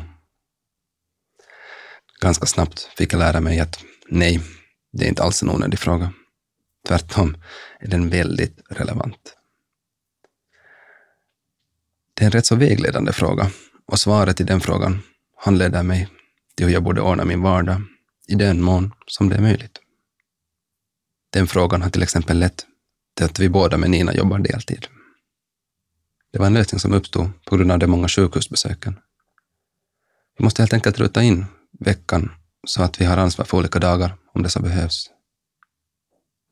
Ganska 2.22 2.46
snabbt 2.46 2.80
fick 2.98 3.14
jag 3.14 3.20
lära 3.20 3.42
mig 3.42 3.60
att 3.60 3.84
nej, 4.10 4.42
det 4.92 5.06
är 5.06 5.10
inte 5.10 5.24
alls 5.24 5.44
en 5.44 5.50
onödig 5.50 5.80
fråga. 5.80 6.14
Tvärtom 6.88 7.38
är 7.80 7.88
den 7.88 8.10
väldigt 8.10 8.62
relevant. 8.70 9.38
Det 12.14 12.24
är 12.24 12.26
en 12.26 12.32
rätt 12.32 12.46
så 12.46 12.56
vägledande 12.56 13.14
fråga 13.14 13.52
och 13.88 14.00
svaret 14.00 14.42
i 14.42 14.44
den 14.44 14.60
frågan 14.60 15.02
handleder 15.38 15.84
mig 15.84 16.10
till 16.56 16.66
hur 16.66 16.74
jag 16.74 16.84
borde 16.84 17.02
ordna 17.02 17.26
min 17.26 17.42
vardag 17.42 17.82
i 18.28 18.36
den 18.36 18.62
mån 18.62 18.94
som 19.08 19.30
det 19.30 19.36
är 19.36 19.42
möjligt. 19.42 19.80
Den 21.30 21.48
frågan 21.48 21.82
har 21.82 21.90
till 21.90 22.04
exempel 22.04 22.40
lett 22.40 22.66
till 23.16 23.26
att 23.26 23.40
vi 23.40 23.50
båda 23.50 23.78
med 23.78 23.90
Nina 23.90 24.14
jobbar 24.14 24.40
deltid. 24.40 24.88
Det 26.32 26.40
var 26.40 26.46
en 26.46 26.54
lösning 26.54 26.80
som 26.80 26.94
uppstod 26.94 27.30
på 27.46 27.58
grund 27.58 27.72
av 27.72 27.80
de 27.80 27.88
många 27.88 28.08
sjukhusbesöken. 28.08 29.00
Vi 30.38 30.44
måste 30.44 30.62
helt 30.62 30.74
enkelt 30.74 31.00
ruta 31.00 31.24
in 31.24 31.46
veckan 31.80 32.32
så 32.68 32.84
att 32.84 33.02
vi 33.02 33.06
har 33.06 33.18
ansvar 33.18 33.46
för 33.46 33.58
olika 33.58 33.80
dagar 33.80 34.16
om 34.34 34.44
det 34.44 34.50
så 34.50 34.62
behövs. 34.62 35.10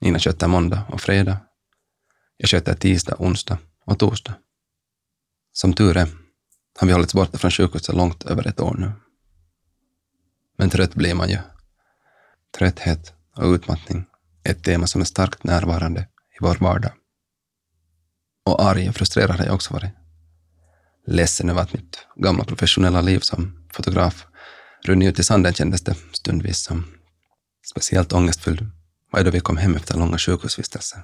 Nina 0.01 0.19
sköter 0.19 0.47
måndag 0.47 0.83
och 0.89 1.01
fredag. 1.01 1.37
Jag 2.37 2.49
sköter 2.49 2.73
tisdag, 2.73 3.15
onsdag 3.19 3.57
och 3.85 3.99
torsdag. 3.99 4.35
Som 5.53 5.73
tur 5.73 5.97
är 5.97 6.07
har 6.79 6.87
vi 6.87 6.93
hållits 6.93 7.13
borta 7.13 7.37
från 7.37 7.51
sjukhuset 7.51 7.95
långt 7.95 8.23
över 8.23 8.47
ett 8.47 8.59
år 8.59 8.75
nu. 8.79 8.91
Men 10.57 10.69
trött 10.69 10.95
blir 10.95 11.13
man 11.13 11.29
ju. 11.29 11.37
Trötthet 12.57 13.13
och 13.35 13.53
utmattning 13.53 14.05
är 14.43 14.51
ett 14.51 14.63
tema 14.63 14.87
som 14.87 15.01
är 15.01 15.05
starkt 15.05 15.43
närvarande 15.43 16.01
i 16.01 16.37
vår 16.39 16.55
vardag. 16.55 16.91
Och 18.45 18.63
arg 18.63 18.89
och 18.89 18.95
frustrerad 18.95 19.39
har 19.39 19.45
jag 19.45 19.55
också 19.55 19.73
varit. 19.73 19.91
Ledsen 21.07 21.49
över 21.49 21.61
att 21.61 21.73
mitt 21.73 22.07
gamla 22.15 22.43
professionella 22.43 23.01
liv 23.01 23.19
som 23.19 23.67
fotograf 23.73 24.27
runnit 24.83 25.09
ut 25.09 25.19
i 25.19 25.23
sanden 25.23 25.53
kändes 25.53 25.81
det 25.81 25.95
stundvis 26.11 26.63
som. 26.63 26.85
Speciellt 27.71 28.13
ångestfylld 28.13 28.61
var 29.11 29.19
jag 29.19 29.25
då 29.25 29.31
vi 29.31 29.39
kom 29.39 29.57
hem 29.57 29.75
efter 29.75 29.97
långa 29.97 30.17
sjukhusvistelser. 30.17 30.99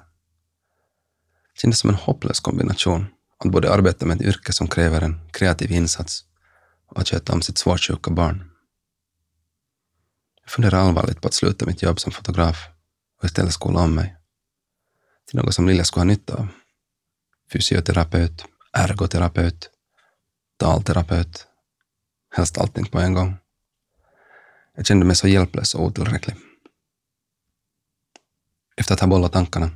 Det 1.54 1.60
kändes 1.60 1.78
som 1.78 1.90
en 1.90 1.96
hopplös 1.96 2.40
kombination 2.40 3.06
att 3.38 3.50
både 3.50 3.72
arbeta 3.72 4.06
med 4.06 4.20
ett 4.20 4.26
yrke 4.26 4.52
som 4.52 4.68
kräver 4.68 5.00
en 5.00 5.30
kreativ 5.32 5.72
insats 5.72 6.24
och 6.86 7.00
att 7.00 7.08
sköta 7.08 7.32
om 7.32 7.42
sitt 7.42 7.58
svårt 7.58 7.80
sjuka 7.80 8.10
barn. 8.10 8.50
Jag 10.42 10.50
funderar 10.50 10.78
allvarligt 10.78 11.20
på 11.20 11.28
att 11.28 11.34
sluta 11.34 11.66
mitt 11.66 11.82
jobb 11.82 12.00
som 12.00 12.12
fotograf 12.12 12.68
och 13.18 13.24
istället 13.24 13.52
skola 13.52 13.80
om 13.80 13.94
mig 13.94 14.16
till 15.26 15.38
något 15.38 15.54
som 15.54 15.66
Lilja 15.66 15.84
skulle 15.84 16.00
ha 16.00 16.04
nytta 16.04 16.34
av. 16.34 16.48
Fysioterapeut, 17.52 18.44
ergoterapeut, 18.72 19.70
talterapeut, 20.56 21.46
helst 22.36 22.58
allting 22.58 22.86
på 22.86 22.98
en 22.98 23.14
gång. 23.14 23.36
Jag 24.76 24.86
kände 24.86 25.06
mig 25.06 25.16
så 25.16 25.28
hjälplös 25.28 25.74
och 25.74 25.82
otillräcklig. 25.82 26.36
Efter 28.76 28.94
att 28.94 29.00
ha 29.00 29.06
bollat 29.06 29.32
tankarna 29.32 29.70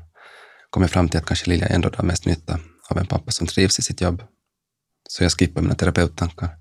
kom 0.71 0.83
jag 0.83 0.91
fram 0.91 1.09
till 1.09 1.21
att 1.21 1.27
kanske 1.27 1.51
Lilja 1.51 1.67
ändå 1.67 1.89
drar 1.89 2.05
mest 2.05 2.27
nytta 2.27 2.61
av 2.93 2.99
en 2.99 3.07
pappa 3.07 3.31
som 3.31 3.47
trivs 3.47 3.79
i 3.79 3.83
sitt 3.83 4.01
jobb. 4.01 4.23
Så 5.09 5.25
jag 5.25 5.33
skippade 5.33 5.63
mina 5.63 5.75
terapeuttankar 5.75 6.59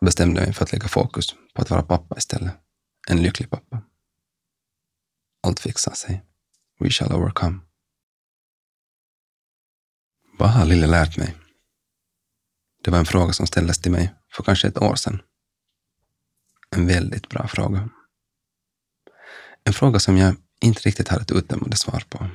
och 0.00 0.04
bestämde 0.04 0.40
mig 0.40 0.52
för 0.52 0.64
att 0.64 0.72
lägga 0.72 0.88
fokus 0.88 1.34
på 1.54 1.62
att 1.62 1.70
vara 1.70 1.82
pappa 1.82 2.16
istället. 2.18 2.54
En 3.08 3.22
lycklig 3.22 3.50
pappa. 3.50 3.82
Allt 5.42 5.60
fixar 5.60 5.92
sig. 5.92 6.24
We 6.80 6.90
shall 6.90 7.12
overcome. 7.12 7.58
Vad 10.38 10.50
har 10.50 10.64
Lille 10.64 10.86
lärt 10.86 11.16
mig? 11.16 11.36
Det 12.84 12.90
var 12.90 12.98
en 12.98 13.06
fråga 13.06 13.32
som 13.32 13.46
ställdes 13.46 13.78
till 13.78 13.92
mig 13.92 14.14
för 14.32 14.42
kanske 14.42 14.68
ett 14.68 14.82
år 14.82 14.94
sedan. 14.94 15.22
En 16.76 16.86
väldigt 16.86 17.28
bra 17.28 17.48
fråga. 17.48 17.88
En 19.64 19.72
fråga 19.72 19.98
som 19.98 20.16
jag 20.18 20.36
inte 20.60 20.80
riktigt 20.80 21.08
har 21.08 21.20
ett 21.20 21.30
uttömmande 21.30 21.76
svar 21.76 22.04
på. 22.08 22.30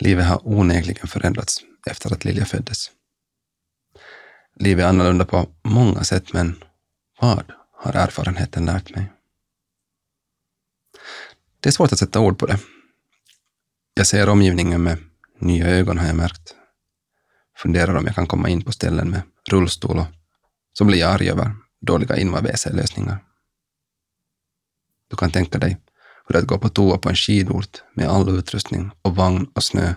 Livet 0.00 0.26
har 0.26 0.48
onekligen 0.48 1.06
förändrats 1.06 1.60
efter 1.86 2.12
att 2.12 2.24
Lilja 2.24 2.44
föddes. 2.44 2.90
Livet 4.56 4.84
är 4.84 4.88
annorlunda 4.88 5.24
på 5.24 5.48
många 5.62 6.04
sätt, 6.04 6.32
men 6.32 6.64
vad 7.20 7.52
har 7.72 7.92
erfarenheten 7.92 8.64
lärt 8.64 8.94
mig? 8.96 9.12
Det 11.60 11.68
är 11.68 11.72
svårt 11.72 11.92
att 11.92 11.98
sätta 11.98 12.20
ord 12.20 12.38
på 12.38 12.46
det. 12.46 12.58
Jag 13.94 14.06
ser 14.06 14.28
omgivningen 14.28 14.82
med 14.82 14.98
nya 15.40 15.66
ögon 15.66 15.98
har 15.98 16.06
jag 16.06 16.16
märkt. 16.16 16.54
Funderar 17.56 17.94
om 17.94 18.06
jag 18.06 18.14
kan 18.14 18.26
komma 18.26 18.48
in 18.48 18.64
på 18.64 18.72
ställen 18.72 19.10
med 19.10 19.22
rullstol 19.50 19.98
och 19.98 20.06
så 20.72 20.84
blir 20.84 20.98
jag 20.98 21.12
arg 21.12 21.30
över 21.30 21.56
dåliga 21.80 22.16
inva 22.16 22.40
lösningar 22.40 23.24
Du 25.08 25.16
kan 25.16 25.30
tänka 25.30 25.58
dig 25.58 25.78
hur 26.28 26.32
det 26.32 26.38
är 26.38 26.42
att 26.42 26.48
gå 26.48 26.58
på 26.58 26.68
toa 26.68 26.98
på 26.98 27.08
en 27.08 27.16
skidort 27.16 27.82
med 27.94 28.08
all 28.08 28.38
utrustning 28.38 28.90
och 29.02 29.16
vagn 29.16 29.46
och 29.54 29.64
snö 29.64 29.94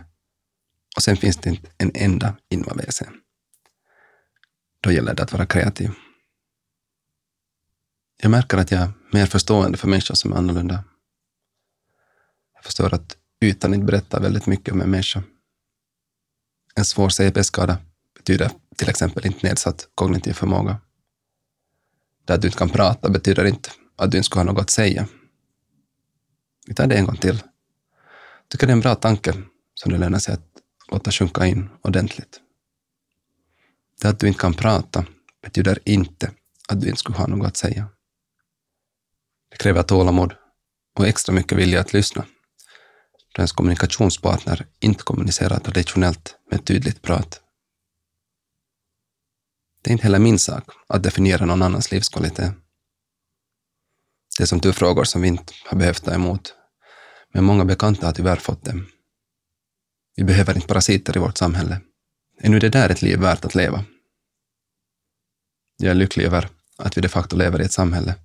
och 0.95 1.03
sen 1.03 1.17
finns 1.17 1.38
det 1.38 1.50
inte 1.50 1.69
en 1.77 1.91
enda 1.95 2.35
inva-WC. 2.50 3.07
Då 4.81 4.91
gäller 4.91 5.13
det 5.13 5.23
att 5.23 5.33
vara 5.33 5.45
kreativ. 5.45 5.91
Jag 8.21 8.31
märker 8.31 8.57
att 8.57 8.71
jag 8.71 8.81
är 8.81 8.91
mer 9.11 9.25
förstående 9.25 9.77
för 9.77 9.88
människor 9.88 10.15
som 10.15 10.33
är 10.33 10.38
annorlunda. 10.38 10.83
Jag 12.55 12.63
förstår 12.63 12.93
att 12.93 13.17
ytan 13.41 13.73
inte 13.73 13.85
berättar 13.85 14.21
väldigt 14.21 14.45
mycket 14.45 14.73
om 14.73 14.81
en 14.81 14.89
människa. 14.89 15.23
En 16.75 16.85
svår 16.85 17.09
CP-skada 17.09 17.77
betyder 18.15 18.51
till 18.77 18.89
exempel 18.89 19.25
inte 19.25 19.47
nedsatt 19.47 19.88
kognitiv 19.95 20.33
förmåga. 20.33 20.81
Det 22.25 22.33
att 22.33 22.41
du 22.41 22.47
inte 22.47 22.57
kan 22.57 22.69
prata 22.69 23.09
betyder 23.09 23.45
inte 23.45 23.69
att 23.95 24.11
du 24.11 24.17
inte 24.17 24.25
skulle 24.25 24.39
ha 24.39 24.51
något 24.51 24.61
att 24.61 24.69
säga. 24.69 25.07
Vi 26.71 26.75
tar 26.75 26.87
det 26.87 26.95
en 26.95 27.05
gång 27.05 27.17
till. 27.17 27.35
Jag 28.41 28.49
tycker 28.49 28.67
det 28.67 28.71
är 28.71 28.75
en 28.75 28.79
bra 28.79 28.95
tanke 28.95 29.33
som 29.73 29.91
det 29.91 29.97
lönar 29.97 30.19
sig 30.19 30.33
att 30.33 30.47
låta 30.91 31.11
sjunka 31.11 31.45
in 31.45 31.69
ordentligt. 31.81 32.39
Det 34.01 34.07
att 34.07 34.19
du 34.19 34.27
inte 34.27 34.39
kan 34.39 34.53
prata 34.53 35.05
betyder 35.41 35.79
inte 35.85 36.31
att 36.67 36.81
du 36.81 36.87
inte 36.87 36.99
skulle 36.99 37.17
ha 37.17 37.27
något 37.27 37.47
att 37.47 37.57
säga. 37.57 37.89
Det 39.49 39.57
kräver 39.57 39.83
tålamod 39.83 40.35
och 40.97 41.07
extra 41.07 41.33
mycket 41.33 41.57
vilja 41.57 41.79
att 41.79 41.93
lyssna 41.93 42.25
då 43.33 43.39
ens 43.39 43.51
kommunikationspartner 43.51 44.65
inte 44.79 45.03
kommunicerar 45.03 45.59
traditionellt 45.59 46.35
med 46.51 46.65
tydligt 46.65 47.01
prat. 47.01 47.41
Det 49.81 49.89
är 49.89 49.91
inte 49.91 50.03
heller 50.03 50.19
min 50.19 50.39
sak 50.39 50.63
att 50.87 51.03
definiera 51.03 51.45
någon 51.45 51.61
annans 51.61 51.91
livskvalitet. 51.91 52.53
Det 54.37 54.43
är 54.43 54.47
som 54.47 54.59
tur 54.59 54.71
frågor 54.71 55.03
som 55.03 55.21
vi 55.21 55.27
inte 55.27 55.53
har 55.65 55.77
behövt 55.77 56.03
ta 56.03 56.13
emot, 56.13 56.55
men 57.31 57.43
många 57.43 57.65
bekanta 57.65 58.05
har 58.05 58.13
tyvärr 58.13 58.35
fått 58.35 58.65
dem. 58.65 58.88
Vi 60.15 60.23
behöver 60.23 60.55
inte 60.55 60.67
parasiter 60.67 61.17
i 61.17 61.19
vårt 61.19 61.38
samhälle. 61.38 61.81
Är 62.38 62.50
nu 62.50 62.59
det 62.59 62.69
där 62.69 62.89
ett 62.89 63.01
liv 63.01 63.19
värt 63.19 63.45
att 63.45 63.55
leva? 63.55 63.85
Jag 65.77 65.91
är 65.91 65.95
lycklig 65.95 66.25
över 66.25 66.50
att 66.77 66.97
vi 66.97 67.01
de 67.01 67.09
facto 67.09 67.35
lever 67.35 67.61
i 67.61 67.65
ett 67.65 67.71
samhälle 67.71 68.15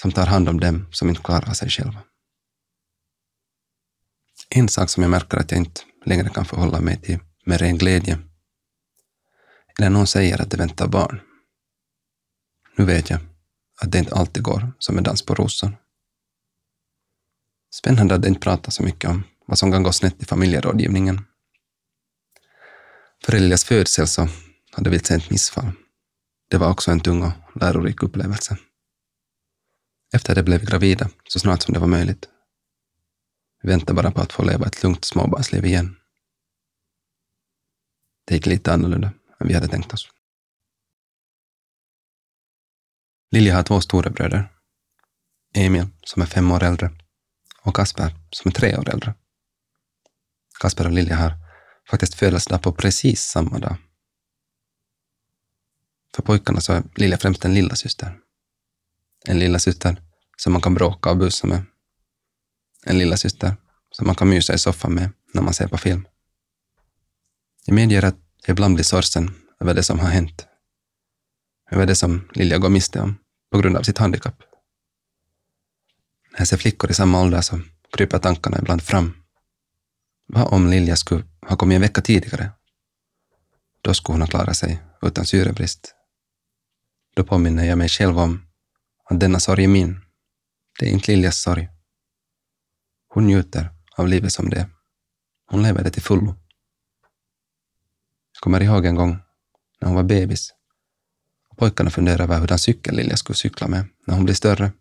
som 0.00 0.12
tar 0.12 0.26
hand 0.26 0.48
om 0.48 0.60
dem 0.60 0.86
som 0.92 1.08
inte 1.08 1.22
klarar 1.22 1.52
sig 1.52 1.70
själva. 1.70 2.02
En 4.48 4.68
sak 4.68 4.90
som 4.90 5.02
jag 5.02 5.10
märker 5.10 5.36
att 5.36 5.50
jag 5.50 5.58
inte 5.58 5.80
längre 6.04 6.28
kan 6.28 6.44
förhålla 6.44 6.80
mig 6.80 7.00
till 7.00 7.18
med 7.44 7.60
ren 7.60 7.78
glädje 7.78 8.18
är 9.76 9.82
när 9.82 9.90
någon 9.90 10.06
säger 10.06 10.40
att 10.42 10.50
de 10.50 10.56
väntar 10.56 10.88
barn. 10.88 11.20
Nu 12.76 12.84
vet 12.84 13.10
jag 13.10 13.20
att 13.80 13.92
det 13.92 13.98
inte 13.98 14.14
alltid 14.14 14.42
går 14.42 14.72
som 14.78 14.98
en 14.98 15.04
dans 15.04 15.22
på 15.22 15.34
rosor. 15.34 15.76
Spännande 17.78 18.14
att 18.14 18.22
det 18.22 18.28
inte 18.28 18.40
pratas 18.40 18.74
så 18.74 18.82
mycket 18.82 19.10
om 19.10 19.24
vad 19.46 19.58
som 19.58 19.72
kan 19.72 19.82
gå 19.82 19.92
snett 19.92 20.22
i 20.22 20.26
familjerådgivningen. 20.26 21.20
För 23.24 23.34
Elias 23.34 23.64
födsel 23.64 24.08
så 24.08 24.28
hade 24.72 24.90
vi 24.90 24.96
ett 24.96 25.06
sent 25.06 25.30
missfall. 25.30 25.72
Det 26.50 26.56
var 26.56 26.70
också 26.70 26.90
en 26.90 27.00
tung 27.00 27.22
och 27.22 27.32
lärorik 27.60 28.02
upplevelse. 28.02 28.58
Efter 30.14 30.34
det 30.34 30.42
blev 30.42 30.60
vi 30.60 30.66
gravida 30.66 31.10
så 31.28 31.38
snart 31.38 31.62
som 31.62 31.74
det 31.74 31.80
var 31.80 31.86
möjligt. 31.86 32.28
Vi 33.62 33.68
väntade 33.68 33.94
bara 33.94 34.10
på 34.10 34.20
att 34.20 34.32
få 34.32 34.44
leva 34.44 34.66
ett 34.66 34.82
lugnt 34.82 35.04
småbarnsliv 35.04 35.64
igen. 35.64 35.96
Det 38.26 38.34
gick 38.34 38.46
lite 38.46 38.72
annorlunda 38.72 39.12
än 39.40 39.48
vi 39.48 39.54
hade 39.54 39.68
tänkt 39.68 39.94
oss. 39.94 40.08
Lilja 43.30 43.56
har 43.56 43.62
två 43.62 43.80
storebröder. 43.80 44.52
Emil, 45.54 45.86
som 46.02 46.22
är 46.22 46.26
fem 46.26 46.52
år 46.52 46.62
äldre, 46.62 46.90
och 47.66 47.76
Kasper, 47.76 48.14
som 48.30 48.48
är 48.48 48.52
tre 48.52 48.76
år 48.76 48.88
äldre. 48.88 49.14
Kasper 50.60 50.86
och 50.86 50.92
Lilja 50.92 51.16
har 51.16 51.32
faktiskt 51.90 52.14
födelsedag 52.14 52.62
på 52.62 52.72
precis 52.72 53.22
samma 53.22 53.58
dag. 53.58 53.76
För 56.14 56.22
pojkarna 56.22 56.60
så 56.60 56.72
är 56.72 56.82
Lilja 56.94 57.18
främst 57.18 57.44
en 57.44 57.54
lilla 57.54 57.74
syster. 57.74 58.18
En 59.24 59.38
lilla 59.38 59.58
syster 59.58 60.02
som 60.36 60.52
man 60.52 60.62
kan 60.62 60.74
bråka 60.74 61.10
och 61.10 61.16
busa 61.16 61.46
med. 61.46 61.62
En 62.84 62.98
lilla 62.98 63.16
syster 63.16 63.56
som 63.90 64.06
man 64.06 64.16
kan 64.16 64.28
mysa 64.28 64.54
i 64.54 64.58
soffan 64.58 64.94
med 64.94 65.10
när 65.34 65.42
man 65.42 65.54
ser 65.54 65.68
på 65.68 65.78
film. 65.78 66.08
Jag 67.64 67.74
medger 67.74 68.04
att 68.04 68.16
jag 68.46 68.54
ibland 68.54 68.74
blir 68.74 68.84
sorgsen 68.84 69.34
över 69.60 69.74
det 69.74 69.82
som 69.82 69.98
har 69.98 70.08
hänt. 70.08 70.46
Över 71.70 71.86
det 71.86 71.96
som 71.96 72.28
Lilja 72.34 72.58
går 72.58 72.68
miste 72.68 73.00
om 73.00 73.18
på 73.50 73.58
grund 73.58 73.76
av 73.76 73.82
sitt 73.82 73.98
handikapp. 73.98 74.42
När 76.36 76.40
jag 76.40 76.48
ser 76.48 76.56
flickor 76.56 76.90
i 76.90 76.94
samma 76.94 77.22
ålder 77.22 77.40
så 77.40 77.60
kryper 77.96 78.18
tankarna 78.18 78.58
ibland 78.58 78.82
fram. 78.82 79.14
Vad 80.26 80.52
om 80.52 80.66
Lilja 80.70 80.96
skulle 80.96 81.24
ha 81.48 81.56
kommit 81.56 81.76
en 81.76 81.82
vecka 81.82 82.00
tidigare? 82.00 82.50
Då 83.80 83.94
skulle 83.94 84.14
hon 84.14 84.20
ha 84.20 84.28
klarat 84.28 84.56
sig 84.56 84.82
utan 85.02 85.26
syrebrist. 85.26 85.94
Då 87.14 87.24
påminner 87.24 87.64
jag 87.64 87.78
mig 87.78 87.88
själv 87.88 88.18
om 88.18 88.46
att 89.10 89.20
denna 89.20 89.40
sorg 89.40 89.64
är 89.64 89.68
min. 89.68 90.00
Det 90.78 90.86
är 90.86 90.90
inte 90.90 91.12
Liljas 91.12 91.40
sorg. 91.42 91.68
Hon 93.08 93.26
njuter 93.26 93.70
av 93.96 94.08
livet 94.08 94.32
som 94.32 94.50
det 94.50 94.56
är. 94.56 94.66
Hon 95.46 95.62
lever 95.62 95.84
det 95.84 95.90
till 95.90 96.02
fullo. 96.02 96.34
Jag 98.32 98.40
kommer 98.40 98.62
ihåg 98.62 98.86
en 98.86 98.94
gång 98.94 99.18
när 99.80 99.88
hon 99.88 99.96
var 99.96 100.02
bebis 100.02 100.54
och 101.48 101.58
pojkarna 101.58 101.90
funderade 101.90 102.22
över 102.22 102.38
hurdan 102.38 102.58
cykel 102.58 102.96
Lilja 102.96 103.16
skulle 103.16 103.36
cykla 103.36 103.68
med 103.68 103.86
när 104.06 104.14
hon 104.14 104.24
blir 104.24 104.34
större. 104.34 104.72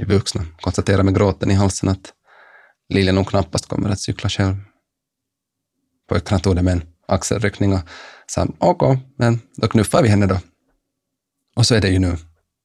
Vi 0.00 0.06
vuxna 0.06 0.46
konstaterar 0.60 1.02
med 1.02 1.14
gråten 1.14 1.50
i 1.50 1.54
halsen 1.54 1.88
att 1.88 2.12
Lilja 2.88 3.12
nog 3.12 3.28
knappast 3.28 3.66
kommer 3.66 3.90
att 3.90 4.00
cykla 4.00 4.28
själv. 4.28 4.56
Pojkarna 6.08 6.38
tog 6.38 6.56
det 6.56 6.62
med 6.62 6.72
en 6.72 6.82
axelryckning 7.08 7.72
och 7.72 7.80
sa 8.26 8.46
okej, 8.58 8.88
okay, 8.88 8.98
men 9.16 9.40
då 9.56 9.68
knuffar 9.68 10.02
vi 10.02 10.08
henne 10.08 10.26
då. 10.26 10.40
Och 11.56 11.66
så 11.66 11.74
är 11.74 11.80
det 11.80 11.88
ju 11.88 11.98
nu. 11.98 12.16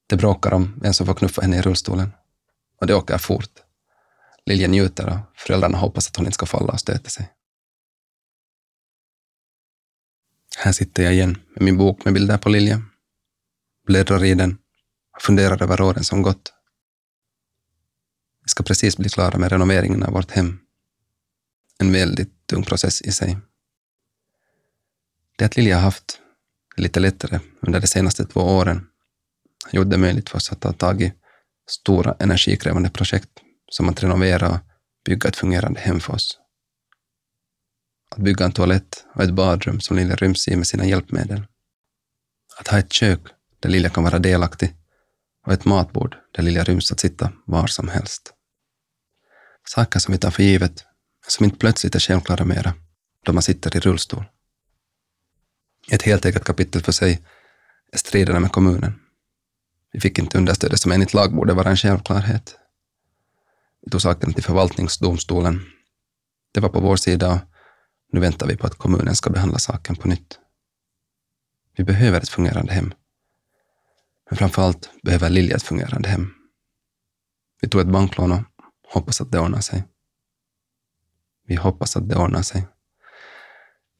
Det 0.08 0.16
bråkar 0.16 0.54
om 0.54 0.80
vem 0.82 0.94
som 0.94 1.06
får 1.06 1.14
knuffa 1.14 1.42
henne 1.42 1.58
i 1.58 1.62
rullstolen. 1.62 2.12
Och 2.82 2.88
det 2.88 2.96
åker 2.96 3.18
fort. 3.18 3.52
Lilja 4.46 4.68
njuter 4.68 5.10
och 5.10 5.18
föräldrarna 5.36 5.78
hoppas 5.78 6.08
att 6.08 6.16
hon 6.16 6.26
inte 6.26 6.36
ska 6.36 6.46
falla 6.46 6.74
och 6.74 6.80
stöta 6.80 7.10
sig. 7.10 7.32
Här 10.58 10.72
sitter 10.72 11.04
jag 11.04 11.14
igen 11.14 11.38
med 11.56 11.64
min 11.64 11.78
bok 11.78 12.06
med 12.06 12.14
bilder 12.14 12.38
på 12.38 12.50
Lilja. 12.50 12.82
Bläddrar 13.88 14.24
i 14.24 14.34
den 14.34 14.58
och 15.16 15.22
funderar 15.22 15.64
över 15.64 15.82
åren 15.82 16.04
som 16.04 16.22
gått. 16.22 16.55
Vi 18.46 18.50
ska 18.50 18.64
precis 18.64 18.98
bli 18.98 19.10
klara 19.10 19.38
med 19.38 19.52
renoveringen 19.52 20.04
av 20.04 20.14
vårt 20.14 20.32
hem. 20.32 20.60
En 21.80 21.92
väldigt 21.92 22.48
tung 22.48 22.64
process 22.64 23.02
i 23.02 23.12
sig. 23.12 23.38
Det 25.38 25.46
att 25.46 25.58
Lilja 25.58 25.78
haft 25.78 26.20
det 26.76 26.82
lite 26.82 27.00
lättare 27.00 27.40
under 27.62 27.80
de 27.80 27.88
senaste 27.88 28.26
två 28.26 28.42
åren 28.42 28.88
har 29.66 29.80
gjort 29.80 29.90
det 29.90 29.98
möjligt 29.98 30.30
för 30.30 30.38
oss 30.38 30.52
att 30.52 30.62
ta 30.62 30.74
tag 30.74 31.02
i 31.02 31.14
stora 31.70 32.16
energikrävande 32.20 32.90
projekt 32.90 33.30
som 33.72 33.90
att 33.90 34.04
renovera 34.04 34.50
och 34.50 34.60
bygga 35.06 35.30
ett 35.30 35.36
fungerande 35.36 35.80
hem 35.80 36.00
för 36.00 36.14
oss. 36.14 36.40
Att 38.12 38.18
bygga 38.24 38.46
en 38.46 38.52
toalett 38.52 39.06
och 39.16 39.24
ett 39.24 39.34
badrum 39.34 39.80
som 39.80 39.98
Lilja 39.98 40.16
ryms 40.16 40.48
i 40.48 40.56
med 40.56 40.68
sina 40.68 40.86
hjälpmedel. 40.86 41.46
Att 42.58 42.68
ha 42.68 42.80
ett 42.80 42.94
kök 42.94 43.22
där 43.60 43.70
Lilja 43.70 43.90
kan 43.90 44.04
vara 44.04 44.20
delaktig 44.20 44.76
och 45.46 45.54
ett 45.54 45.66
matbord 45.66 46.16
där 46.32 46.44
Lilja 46.44 46.64
ryms 46.64 46.92
att 46.92 47.00
sitta 47.00 47.32
var 47.46 47.68
som 47.68 47.88
helst. 47.88 48.34
Saker 49.68 50.00
som 50.00 50.12
vi 50.12 50.18
tar 50.18 50.32
för 50.32 50.44
givet, 50.44 50.86
som 51.28 51.44
inte 51.44 51.58
plötsligt 51.58 51.96
är 51.96 52.00
självklara 52.00 52.46
mera, 52.46 52.74
då 53.26 53.34
man 53.34 53.44
sitter 53.44 53.78
i 53.78 53.80
rullstol. 53.80 54.26
Ett 55.92 56.02
helt 56.02 56.26
eget 56.26 56.44
kapitel 56.44 56.82
för 56.82 56.92
sig 56.92 57.26
är 57.92 57.98
striderna 57.98 58.40
med 58.40 58.52
kommunen. 58.52 59.00
Vi 59.92 60.00
fick 60.00 60.20
inte 60.20 60.38
understödet 60.38 60.80
som 60.80 60.92
enligt 60.92 61.14
lag 61.14 61.36
borde 61.36 61.54
vara 61.54 61.70
en 61.70 61.78
självklarhet. 61.78 62.56
Vi 63.82 63.92
tog 63.92 64.02
saken 64.02 64.34
till 64.34 64.44
förvaltningsdomstolen. 64.44 65.62
Det 66.54 66.60
var 66.60 66.70
på 66.70 66.80
vår 66.80 66.96
sida 66.96 67.32
och 67.32 67.40
nu 68.12 68.20
väntar 68.20 68.48
vi 68.48 68.58
på 68.58 68.68
att 68.68 68.76
kommunen 68.76 69.16
ska 69.16 69.30
behandla 69.30 69.60
saken 69.60 69.96
på 69.96 70.08
nytt. 70.08 70.40
Vi 71.78 71.84
behöver 71.84 72.22
ett 72.22 72.30
fungerande 72.30 72.74
hem. 72.74 72.94
Men 74.30 74.38
framför 74.38 74.62
allt 74.62 74.90
behöver 75.04 75.30
Lilja 75.30 75.56
ett 75.56 75.64
fungerande 75.64 76.10
hem. 76.10 76.34
Vi 77.62 77.70
tog 77.70 77.82
ett 77.82 77.88
banklån 77.88 78.32
och 78.32 78.44
hoppas 78.94 79.22
att 79.22 79.32
det 79.32 79.40
ordnar 79.40 79.62
sig. 79.62 79.84
Vi 81.48 81.56
hoppas 81.56 81.98
att 81.98 82.10
det 82.10 82.16
ordnar 82.16 82.42
sig. 82.42 82.68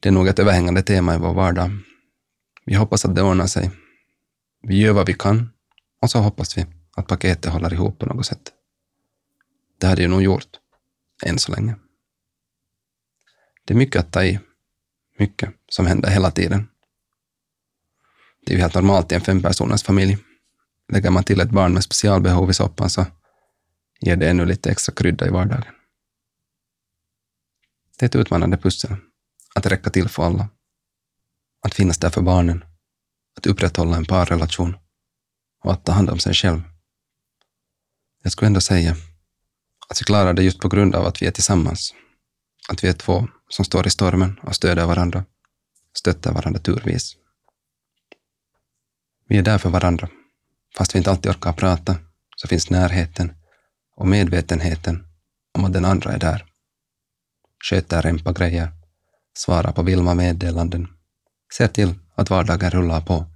Det 0.00 0.08
är 0.08 0.12
nog 0.12 0.28
ett 0.28 0.38
överhängande 0.38 0.82
tema 0.82 1.14
i 1.14 1.18
vår 1.18 1.34
vardag. 1.34 1.70
Vi 2.64 2.74
hoppas 2.74 3.04
att 3.04 3.14
det 3.14 3.22
ordnar 3.22 3.46
sig. 3.46 3.70
Vi 4.62 4.80
gör 4.80 4.92
vad 4.92 5.06
vi 5.06 5.14
kan 5.14 5.50
och 6.02 6.10
så 6.10 6.18
hoppas 6.18 6.58
vi 6.58 6.66
att 6.96 7.06
paketet 7.06 7.52
håller 7.52 7.72
ihop 7.72 7.98
på 7.98 8.06
något 8.06 8.26
sätt. 8.26 8.52
Det 9.78 9.86
hade 9.86 10.02
ju 10.02 10.08
nog 10.08 10.22
gjort, 10.22 10.60
än 11.24 11.38
så 11.38 11.52
länge. 11.52 11.76
Det 13.64 13.74
är 13.74 13.78
mycket 13.78 14.00
att 14.00 14.12
ta 14.12 14.24
i. 14.24 14.40
Mycket 15.18 15.54
som 15.68 15.86
händer 15.86 16.10
hela 16.10 16.30
tiden. 16.30 16.68
Det 18.46 18.52
är 18.52 18.56
ju 18.56 18.62
helt 18.62 18.74
normalt 18.74 19.12
i 19.12 19.14
en 19.14 19.20
fempersoners 19.20 19.82
familj. 19.82 20.18
Lägger 20.92 21.10
man 21.10 21.24
till 21.24 21.40
ett 21.40 21.50
barn 21.50 21.74
med 21.74 21.84
specialbehov 21.84 22.50
i 22.50 22.54
soppan 22.54 22.90
så 22.90 23.06
ger 24.00 24.16
det 24.16 24.28
ännu 24.28 24.44
lite 24.44 24.70
extra 24.70 24.94
krydda 24.94 25.26
i 25.26 25.30
vardagen. 25.30 25.64
Det 27.98 28.04
är 28.04 28.08
ett 28.08 28.16
utmanande 28.16 28.56
pussel 28.56 28.96
att 29.54 29.66
räcka 29.66 29.90
till 29.90 30.08
för 30.08 30.22
alla. 30.22 30.48
Att 31.62 31.74
finnas 31.74 31.98
där 31.98 32.10
för 32.10 32.22
barnen. 32.22 32.64
Att 33.36 33.46
upprätthålla 33.46 33.96
en 33.96 34.04
parrelation. 34.04 34.76
Och 35.64 35.72
att 35.72 35.84
ta 35.84 35.92
hand 35.92 36.10
om 36.10 36.18
sig 36.18 36.34
själv. 36.34 36.62
Jag 38.22 38.32
skulle 38.32 38.46
ändå 38.46 38.60
säga 38.60 38.96
att 39.88 40.00
vi 40.00 40.04
klarar 40.04 40.34
det 40.34 40.42
just 40.42 40.60
på 40.60 40.68
grund 40.68 40.94
av 40.94 41.06
att 41.06 41.22
vi 41.22 41.26
är 41.26 41.30
tillsammans. 41.30 41.94
Att 42.68 42.84
vi 42.84 42.88
är 42.88 42.92
två 42.92 43.28
som 43.48 43.64
står 43.64 43.86
i 43.86 43.90
stormen 43.90 44.40
och 44.42 44.54
stöder 44.54 44.86
varandra, 44.86 45.24
stöttar 45.98 46.32
varandra 46.32 46.60
turvis. 46.60 47.16
Vi 49.28 49.38
är 49.38 49.42
där 49.42 49.58
för 49.58 49.70
varandra. 49.70 50.08
Fast 50.76 50.94
vi 50.94 50.98
inte 50.98 51.10
alltid 51.10 51.30
orkar 51.30 51.52
prata, 51.52 51.96
så 52.36 52.48
finns 52.48 52.70
närheten 52.70 53.34
och 53.96 54.08
medvetenheten 54.08 55.06
om 55.54 55.64
att 55.64 55.72
den 55.72 55.84
andra 55.84 56.12
är 56.12 56.18
där. 56.18 56.46
Sköter 57.70 58.02
rempa 58.02 58.32
grejer, 58.32 58.72
svarar 59.34 59.72
på 59.72 59.82
Vilma 59.82 60.14
meddelanden, 60.14 60.88
ser 61.56 61.68
till 61.68 61.94
att 62.14 62.30
vardagen 62.30 62.70
rullar 62.70 63.00
på. 63.00 63.26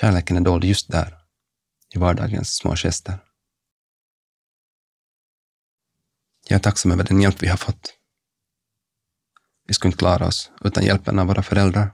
Kärleken 0.00 0.36
är 0.36 0.40
dold 0.40 0.64
just 0.64 0.90
där, 0.90 1.18
i 1.94 1.98
vardagens 1.98 2.56
små 2.56 2.76
gester. 2.76 3.18
Jag 6.48 6.56
är 6.56 6.62
tacksam 6.62 6.92
över 6.92 7.04
den 7.04 7.20
hjälp 7.20 7.42
vi 7.42 7.48
har 7.48 7.56
fått. 7.56 7.94
Vi 9.66 9.74
skulle 9.74 9.88
inte 9.88 9.98
klara 9.98 10.26
oss 10.26 10.50
utan 10.60 10.84
hjälpen 10.84 11.18
av 11.18 11.26
våra 11.26 11.42
föräldrar. 11.42 11.90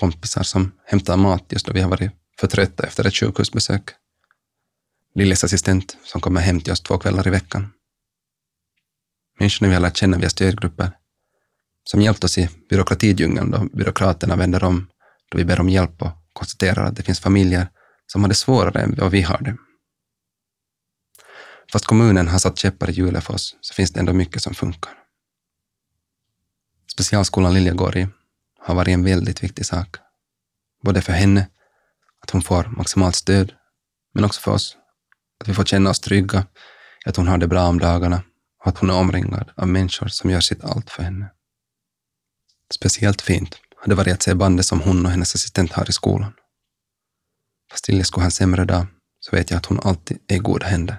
Kompisar 0.00 0.42
som 0.42 0.72
hämtar 0.84 1.16
mat 1.16 1.44
just 1.48 1.66
då 1.66 1.72
vi 1.72 1.80
har 1.80 1.90
varit 1.90 2.12
för 2.40 2.46
trötta 2.46 2.86
efter 2.86 3.06
ett 3.06 3.14
sjukhusbesök. 3.14 3.90
Lilles 5.14 5.44
assistent 5.44 5.96
som 6.04 6.20
kommer 6.20 6.40
hem 6.40 6.60
till 6.60 6.72
oss 6.72 6.80
två 6.80 6.98
kvällar 6.98 7.26
i 7.26 7.30
veckan. 7.30 7.72
Människorna 9.38 9.68
vi 9.68 9.74
har 9.74 9.80
lärt 9.80 9.96
känna 9.96 10.18
via 10.18 10.30
stödgrupper 10.30 10.90
som 11.84 12.00
hjälpt 12.00 12.24
oss 12.24 12.38
i 12.38 12.48
byråkratidjungeln 12.70 13.50
då 13.50 13.68
byråkraterna 13.72 14.36
vänder 14.36 14.64
om 14.64 14.88
då 15.30 15.38
vi 15.38 15.44
ber 15.44 15.60
om 15.60 15.68
hjälp 15.68 16.02
och 16.02 16.12
konstaterar 16.32 16.84
att 16.84 16.96
det 16.96 17.02
finns 17.02 17.20
familjer 17.20 17.68
som 18.06 18.22
har 18.22 18.28
det 18.28 18.34
svårare 18.34 18.82
än 18.82 18.94
vad 18.94 19.10
vi 19.10 19.22
har 19.22 19.38
det. 19.38 19.56
Fast 21.72 21.84
kommunen 21.84 22.28
har 22.28 22.38
satt 22.38 22.58
käppar 22.58 22.90
i 22.90 22.92
hjulet 22.92 23.24
för 23.24 23.34
oss 23.34 23.56
så 23.60 23.74
finns 23.74 23.90
det 23.92 24.00
ändå 24.00 24.12
mycket 24.12 24.42
som 24.42 24.54
funkar. 24.54 24.92
Specialskolan 26.92 27.54
Lilja 27.54 27.72
går 27.72 27.96
i 27.96 28.08
har 28.60 28.74
varit 28.74 28.92
en 28.94 29.04
väldigt 29.04 29.42
viktig 29.42 29.66
sak. 29.66 29.96
Både 30.82 31.02
för 31.02 31.12
henne, 31.12 31.48
att 32.22 32.30
hon 32.30 32.42
får 32.42 32.64
maximalt 32.64 33.16
stöd, 33.16 33.52
men 34.14 34.24
också 34.24 34.40
för 34.40 34.50
oss, 34.50 34.76
att 35.40 35.48
vi 35.48 35.54
får 35.54 35.64
känna 35.64 35.90
oss 35.90 36.00
trygga, 36.00 36.46
att 37.06 37.16
hon 37.16 37.28
har 37.28 37.38
det 37.38 37.46
bra 37.46 37.66
om 37.66 37.78
dagarna 37.78 38.22
och 38.60 38.66
att 38.66 38.78
hon 38.78 38.90
är 38.90 38.94
omringad 38.94 39.52
av 39.56 39.68
människor 39.68 40.08
som 40.08 40.30
gör 40.30 40.40
sitt 40.40 40.64
allt 40.64 40.90
för 40.90 41.02
henne. 41.02 41.30
Speciellt 42.74 43.22
fint 43.22 43.60
har 43.76 43.88
det 43.88 43.94
varit 43.94 44.14
att 44.14 44.22
se 44.22 44.34
bandet 44.34 44.66
som 44.66 44.80
hon 44.80 45.06
och 45.06 45.10
hennes 45.10 45.34
assistent 45.34 45.72
har 45.72 45.90
i 45.90 45.92
skolan. 45.92 46.32
Fast 47.70 47.88
Lilja 47.88 48.04
skulle 48.04 48.22
ha 48.22 48.26
en 48.26 48.30
sämre 48.32 48.64
dag 48.64 48.86
så 49.20 49.36
vet 49.36 49.50
jag 49.50 49.58
att 49.58 49.66
hon 49.66 49.80
alltid 49.80 50.18
är 50.28 50.34
i 50.34 50.38
goda 50.38 50.66
händer. 50.66 50.96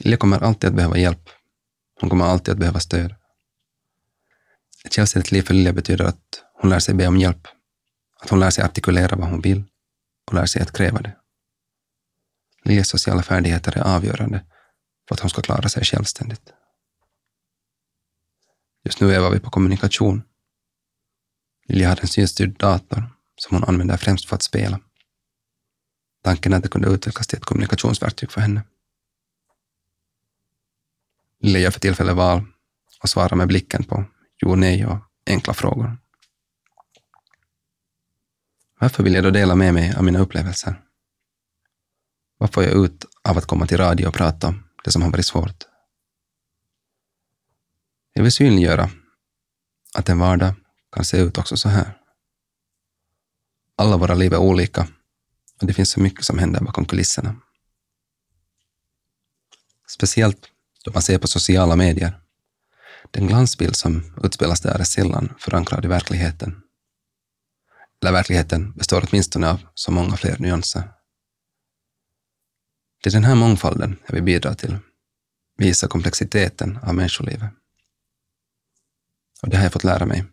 Lilja 0.00 0.16
kommer 0.16 0.44
alltid 0.44 0.68
att 0.68 0.76
behöva 0.76 0.98
hjälp. 0.98 1.28
Hon 2.00 2.10
kommer 2.10 2.24
alltid 2.24 2.52
att 2.52 2.58
behöva 2.58 2.80
stöd. 2.80 3.14
Ett 4.84 4.94
självständigt 4.94 5.32
liv 5.32 5.42
för 5.42 5.54
Lilja 5.54 5.72
betyder 5.72 6.04
att 6.04 6.42
hon 6.60 6.70
lär 6.70 6.78
sig 6.78 6.94
be 6.94 7.06
om 7.06 7.16
hjälp, 7.16 7.48
att 8.20 8.30
hon 8.30 8.40
lär 8.40 8.50
sig 8.50 8.64
artikulera 8.64 9.16
vad 9.16 9.28
hon 9.28 9.40
vill 9.40 9.64
och 10.26 10.34
lär 10.34 10.46
sig 10.46 10.62
att 10.62 10.72
kräva 10.72 11.00
det. 11.02 11.16
Liljas 12.64 12.88
sociala 12.88 13.22
färdigheter 13.22 13.78
är 13.78 13.96
avgörande 13.96 14.44
för 15.08 15.14
att 15.14 15.20
hon 15.20 15.30
ska 15.30 15.42
klara 15.42 15.68
sig 15.68 15.84
självständigt. 15.84 16.52
Just 18.84 19.00
nu 19.00 19.14
övar 19.14 19.30
vi 19.30 19.40
på 19.40 19.50
kommunikation. 19.50 20.22
Lilja 21.68 21.88
har 21.88 22.00
en 22.00 22.08
synstyrd 22.08 22.58
dator 22.58 23.02
som 23.36 23.56
hon 23.56 23.64
använder 23.64 23.96
främst 23.96 24.28
för 24.28 24.36
att 24.36 24.42
spela. 24.42 24.80
Tanken 26.22 26.52
är 26.52 26.56
att 26.56 26.62
det 26.62 26.68
kunde 26.68 26.88
utvecklas 26.88 27.26
till 27.26 27.38
ett 27.38 27.44
kommunikationsverktyg 27.44 28.30
för 28.30 28.40
henne. 28.40 28.62
Lilja 31.40 31.60
gör 31.60 31.70
för 31.70 31.80
tillfället 31.80 32.16
val 32.16 32.42
och 33.02 33.08
svarar 33.08 33.36
med 33.36 33.48
blicken 33.48 33.84
på 33.84 34.04
jo, 34.42 34.54
nej 34.54 34.86
och 34.86 34.98
enkla 35.26 35.54
frågor. 35.54 35.98
Varför 38.80 39.02
vill 39.02 39.14
jag 39.14 39.24
då 39.24 39.30
dela 39.30 39.54
med 39.54 39.74
mig 39.74 39.94
av 39.96 40.04
mina 40.04 40.18
upplevelser? 40.18 40.80
Vad 42.38 42.52
får 42.52 42.62
jag 42.64 42.84
ut 42.84 43.04
av 43.22 43.38
att 43.38 43.46
komma 43.46 43.66
till 43.66 43.76
radio 43.76 44.06
och 44.06 44.14
prata 44.14 44.48
om 44.48 44.64
det 44.84 44.90
som 44.90 45.02
har 45.02 45.10
varit 45.10 45.26
svårt? 45.26 45.64
Jag 48.12 48.22
vill 48.22 48.32
synliggöra 48.32 48.90
att 49.94 50.08
en 50.08 50.18
vardag 50.18 50.54
kan 50.92 51.04
se 51.04 51.16
ut 51.16 51.38
också 51.38 51.56
så 51.56 51.68
här. 51.68 51.98
Alla 53.76 53.96
våra 53.96 54.14
liv 54.14 54.32
är 54.32 54.38
olika 54.38 54.88
och 55.60 55.66
det 55.66 55.74
finns 55.74 55.90
så 55.90 56.00
mycket 56.00 56.24
som 56.24 56.38
händer 56.38 56.60
bakom 56.60 56.84
kulisserna. 56.84 57.36
Speciellt 59.86 60.50
då 60.84 60.90
man 60.92 61.02
ser 61.02 61.18
på 61.18 61.28
sociala 61.28 61.76
medier. 61.76 62.23
Den 63.14 63.26
glansbild 63.26 63.76
som 63.76 64.14
utspelas 64.24 64.60
där 64.60 64.78
är 64.78 64.84
sällan 64.84 65.34
förankrad 65.38 65.84
i 65.84 65.88
verkligheten. 65.88 66.62
Eller 68.02 68.12
verkligheten 68.12 68.72
består 68.72 69.04
åtminstone 69.08 69.50
av 69.50 69.60
så 69.74 69.92
många 69.92 70.16
fler 70.16 70.38
nyanser. 70.38 70.92
Det 73.02 73.10
är 73.10 73.12
den 73.12 73.24
här 73.24 73.34
mångfalden 73.34 73.96
jag 74.06 74.14
vill 74.14 74.22
bidra 74.22 74.54
till, 74.54 74.78
visa 75.56 75.88
komplexiteten 75.88 76.78
av 76.82 76.94
människolivet. 76.94 77.50
Och 79.42 79.48
det 79.48 79.56
har 79.56 79.64
jag 79.64 79.72
fått 79.72 79.84
lära 79.84 80.06
mig. 80.06 80.24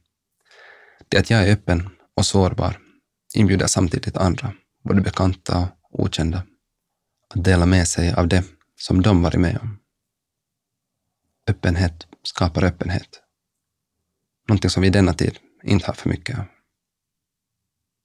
Det 1.08 1.17
att 1.17 1.30
jag 1.30 1.48
är 1.48 1.54
öppen 1.54 1.89
och 2.15 2.26
sårbar 2.26 2.80
inbjuder 3.34 3.67
samtidigt 3.67 4.17
andra, 4.17 4.54
både 4.84 5.02
bekanta 5.02 5.58
och 5.58 6.00
okända, 6.00 6.44
att 7.30 7.44
dela 7.44 7.65
med 7.65 7.88
sig 7.88 8.13
av 8.13 8.28
det 8.28 8.44
som 8.76 9.02
de 9.02 9.24
varit 9.24 9.39
med 9.39 9.58
om. 9.62 9.80
Öppenhet 11.48 12.08
skapar 12.23 12.63
öppenhet. 12.63 13.21
Någonting 14.47 14.69
som 14.69 14.81
vi 14.81 14.88
i 14.88 14.91
denna 14.91 15.13
tid 15.13 15.39
inte 15.63 15.88
har 15.88 15.93
för 15.93 16.10
mycket 16.10 16.39
av. 16.39 16.45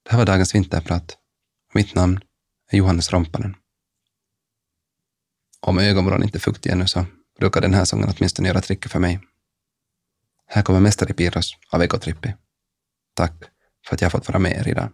Det 0.05 0.11
här 0.11 0.18
var 0.18 0.26
dagens 0.26 0.55
vinterprat. 0.55 1.18
Mitt 1.74 1.94
namn 1.94 2.20
är 2.70 2.79
Johannes 2.79 3.12
Rompanen. 3.12 3.57
Om 5.61 5.79
ögonvrån 5.79 6.22
inte 6.22 6.38
är 6.38 6.40
fuktiga 6.40 6.72
ännu 6.72 6.87
så 6.87 7.07
brukar 7.38 7.61
den 7.61 7.74
här 7.74 7.85
sången 7.85 8.14
åtminstone 8.16 8.48
göra 8.48 8.61
tricket 8.61 8.92
för 8.92 8.98
mig. 8.98 9.20
Här 10.46 10.62
kommer 10.62 10.81
Mästare 10.81 11.12
Piros 11.12 11.57
av 11.70 11.83
Egotrippi. 11.83 12.35
Tack 13.14 13.33
för 13.87 13.94
att 13.94 14.00
jag 14.00 14.12
fått 14.12 14.29
vara 14.29 14.38
med 14.38 14.52
er 14.52 14.68
idag. 14.68 14.92